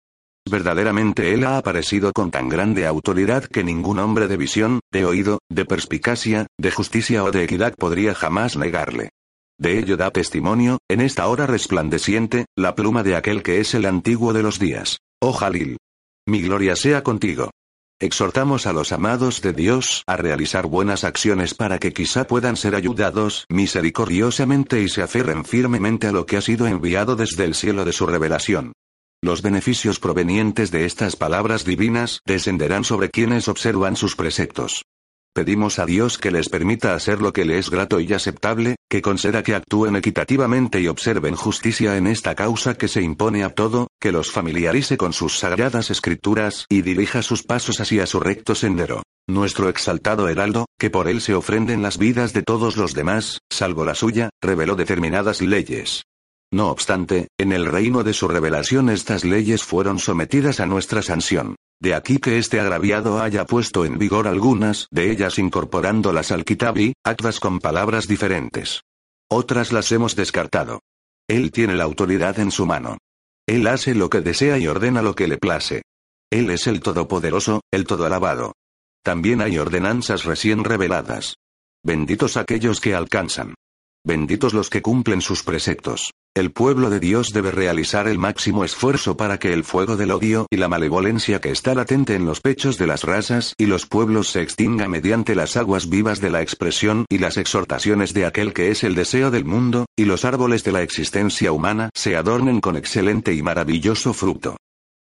[0.50, 5.38] Verdaderamente él ha aparecido con tan grande autoridad que ningún hombre de visión, de oído,
[5.48, 9.10] de perspicacia, de justicia o de equidad podría jamás negarle.
[9.56, 13.86] De ello da testimonio, en esta hora resplandeciente, la pluma de aquel que es el
[13.86, 14.98] antiguo de los días.
[15.22, 15.76] Oh Jalil.
[16.26, 17.50] Mi gloria sea contigo.
[18.00, 22.74] Exhortamos a los amados de Dios a realizar buenas acciones para que quizá puedan ser
[22.74, 27.84] ayudados misericordiosamente y se aferren firmemente a lo que ha sido enviado desde el cielo
[27.84, 28.72] de su revelación.
[29.22, 34.84] Los beneficios provenientes de estas palabras divinas descenderán sobre quienes observan sus preceptos.
[35.34, 39.02] Pedimos a Dios que les permita hacer lo que le es grato y aceptable, que
[39.02, 43.88] conceda que actúen equitativamente y observen justicia en esta causa que se impone a todo,
[44.00, 49.02] que los familiarice con sus sagradas escrituras y dirija sus pasos hacia su recto sendero.
[49.26, 53.84] Nuestro exaltado heraldo, que por él se ofrenden las vidas de todos los demás, salvo
[53.84, 56.04] la suya, reveló determinadas leyes.
[56.52, 61.56] No obstante, en el reino de su revelación estas leyes fueron sometidas a nuestra sanción.
[61.80, 66.94] De aquí que este agraviado haya puesto en vigor algunas de ellas incorporándolas al Kitabi,
[67.04, 68.82] actas con palabras diferentes.
[69.30, 70.80] Otras las hemos descartado.
[71.28, 72.98] Él tiene la autoridad en su mano.
[73.46, 75.82] Él hace lo que desea y ordena lo que le place.
[76.30, 78.54] Él es el Todopoderoso, el Todo Alabado.
[79.02, 81.36] También hay ordenanzas recién reveladas.
[81.84, 83.54] Benditos aquellos que alcanzan.
[84.04, 86.12] Benditos los que cumplen sus preceptos.
[86.36, 90.48] El pueblo de Dios debe realizar el máximo esfuerzo para que el fuego del odio
[90.50, 94.30] y la malevolencia que está latente en los pechos de las razas y los pueblos
[94.30, 98.72] se extinga mediante las aguas vivas de la expresión y las exhortaciones de aquel que
[98.72, 102.76] es el deseo del mundo, y los árboles de la existencia humana se adornen con
[102.76, 104.56] excelente y maravilloso fruto.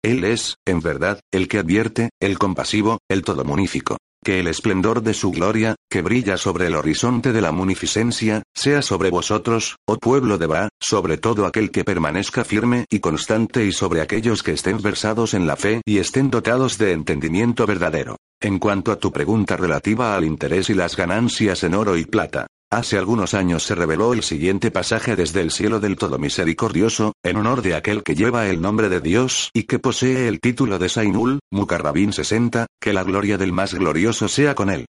[0.03, 3.95] Él es, en verdad, el que advierte, el compasivo, el todomunífico.
[4.24, 8.84] Que el esplendor de su gloria, que brilla sobre el horizonte de la munificencia, sea
[8.84, 13.72] sobre vosotros, oh pueblo de Ba, sobre todo aquel que permanezca firme y constante y
[13.72, 18.17] sobre aquellos que estén versados en la fe y estén dotados de entendimiento verdadero.
[18.39, 22.45] En cuanto a tu pregunta relativa al interés y las ganancias en oro y plata,
[22.74, 27.36] Hace algunos años se reveló el siguiente pasaje desde el cielo del Todo Misericordioso, en
[27.36, 30.88] honor de aquel que lleva el nombre de Dios y que posee el título de
[30.88, 34.86] Sainul, Mukarrabín 60, que la gloria del más glorioso sea con él.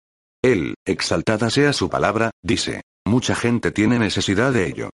[0.43, 4.89] Él, exaltada sea su palabra, dice, mucha gente tiene necesidad de ello.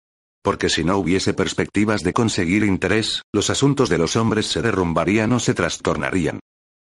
[0.44, 5.32] Porque si no hubiese perspectivas de conseguir interés, los asuntos de los hombres se derrumbarían
[5.34, 6.40] o se trastornarían.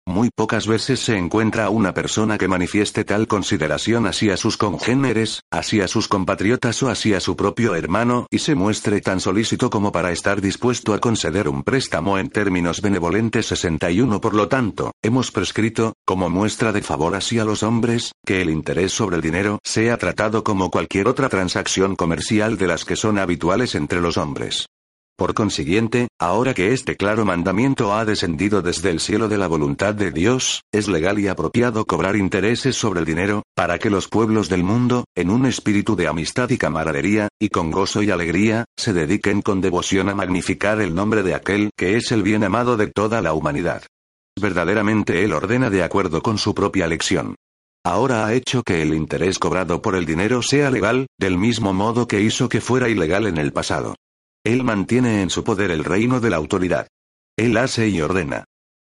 [0.09, 5.87] Muy pocas veces se encuentra una persona que manifieste tal consideración hacia sus congéneres, hacia
[5.87, 10.41] sus compatriotas o hacia su propio hermano y se muestre tan solícito como para estar
[10.41, 16.31] dispuesto a conceder un préstamo en términos benevolentes 61 Por lo tanto, hemos prescrito, como
[16.31, 20.71] muestra de favor hacia los hombres, que el interés sobre el dinero sea tratado como
[20.71, 24.69] cualquier otra transacción comercial de las que son habituales entre los hombres.
[25.19, 29.93] Por consiguiente, ahora que este claro mandamiento ha descendido desde el cielo de la voluntad
[29.93, 34.49] de Dios, es legal y apropiado cobrar intereses sobre el dinero, para que los pueblos
[34.49, 38.93] del mundo, en un espíritu de amistad y camaradería, y con gozo y alegría, se
[38.93, 42.87] dediquen con devoción a magnificar el nombre de aquel que es el bien amado de
[42.87, 43.83] toda la humanidad.
[44.41, 47.35] Verdaderamente Él ordena de acuerdo con su propia lección.
[47.85, 52.07] Ahora ha hecho que el interés cobrado por el dinero sea legal, del mismo modo
[52.07, 53.97] que hizo que fuera ilegal en el pasado.
[54.49, 56.89] Él mantiene en su poder el reino de la autoridad.
[57.37, 58.45] Él hace y ordena.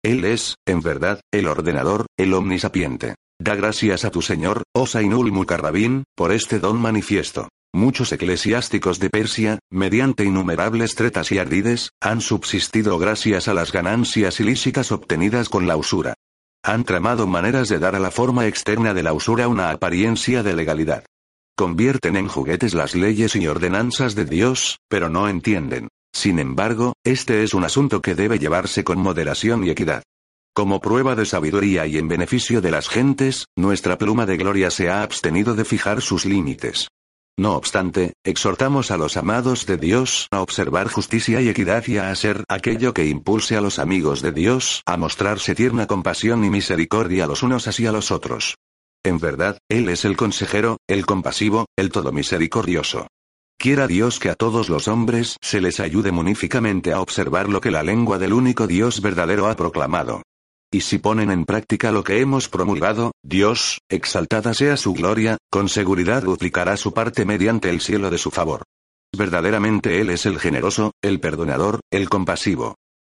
[0.04, 3.16] Él es, en verdad, el ordenador, el omnisapiente.
[3.40, 7.48] Da gracias a tu Señor, oh Sainul Mukarrabin, por este don manifiesto.
[7.74, 14.38] Muchos eclesiásticos de Persia, mediante innumerables tretas y ardides, han subsistido gracias a las ganancias
[14.38, 16.14] ilícitas obtenidas con la usura.
[16.62, 20.54] Han tramado maneras de dar a la forma externa de la usura una apariencia de
[20.54, 21.02] legalidad.
[21.58, 25.88] Convierten en juguetes las leyes y ordenanzas de Dios, pero no entienden.
[26.12, 30.04] Sin embargo, este es un asunto que debe llevarse con moderación y equidad.
[30.54, 34.88] Como prueba de sabiduría y en beneficio de las gentes, nuestra pluma de gloria se
[34.88, 36.86] ha abstenido de fijar sus límites.
[37.36, 42.12] No obstante, exhortamos a los amados de Dios a observar justicia y equidad y a
[42.12, 47.26] hacer aquello que impulse a los amigos de Dios a mostrarse tierna compasión y misericordia
[47.26, 48.54] los unos hacia los otros.
[49.08, 53.06] En verdad, Él es el consejero, el compasivo, el todo misericordioso.
[53.58, 57.70] Quiera Dios que a todos los hombres se les ayude muníficamente a observar lo que
[57.70, 60.24] la lengua del único Dios verdadero ha proclamado.
[60.70, 65.70] Y si ponen en práctica lo que hemos promulgado, Dios, exaltada sea su gloria, con
[65.70, 68.64] seguridad duplicará su parte mediante el cielo de su favor.
[69.16, 72.74] Verdaderamente Él es el generoso, el perdonador, el compasivo.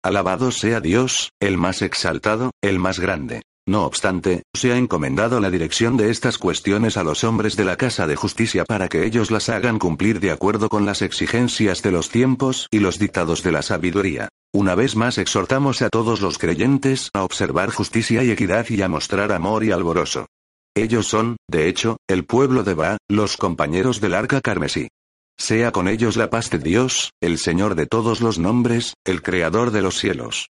[0.05, 3.41] Alabado sea Dios, el más exaltado, el más grande.
[3.69, 7.77] No obstante, se ha encomendado la dirección de estas cuestiones a los hombres de la
[7.77, 11.93] Casa de Justicia para que ellos las hagan cumplir de acuerdo con las exigencias de
[11.93, 14.31] los tiempos y los dictados de la sabiduría.
[14.55, 18.89] Una vez más exhortamos a todos los creyentes a observar justicia y equidad y a
[18.89, 20.29] mostrar amor y alboroso.
[20.75, 24.89] Ellos son, de hecho, el pueblo de Ba, los compañeros del arca carmesí.
[25.37, 29.73] Sea con ellos la paz de Dios, el Señor de todos los nombres, el Creador
[29.73, 30.49] de los cielos.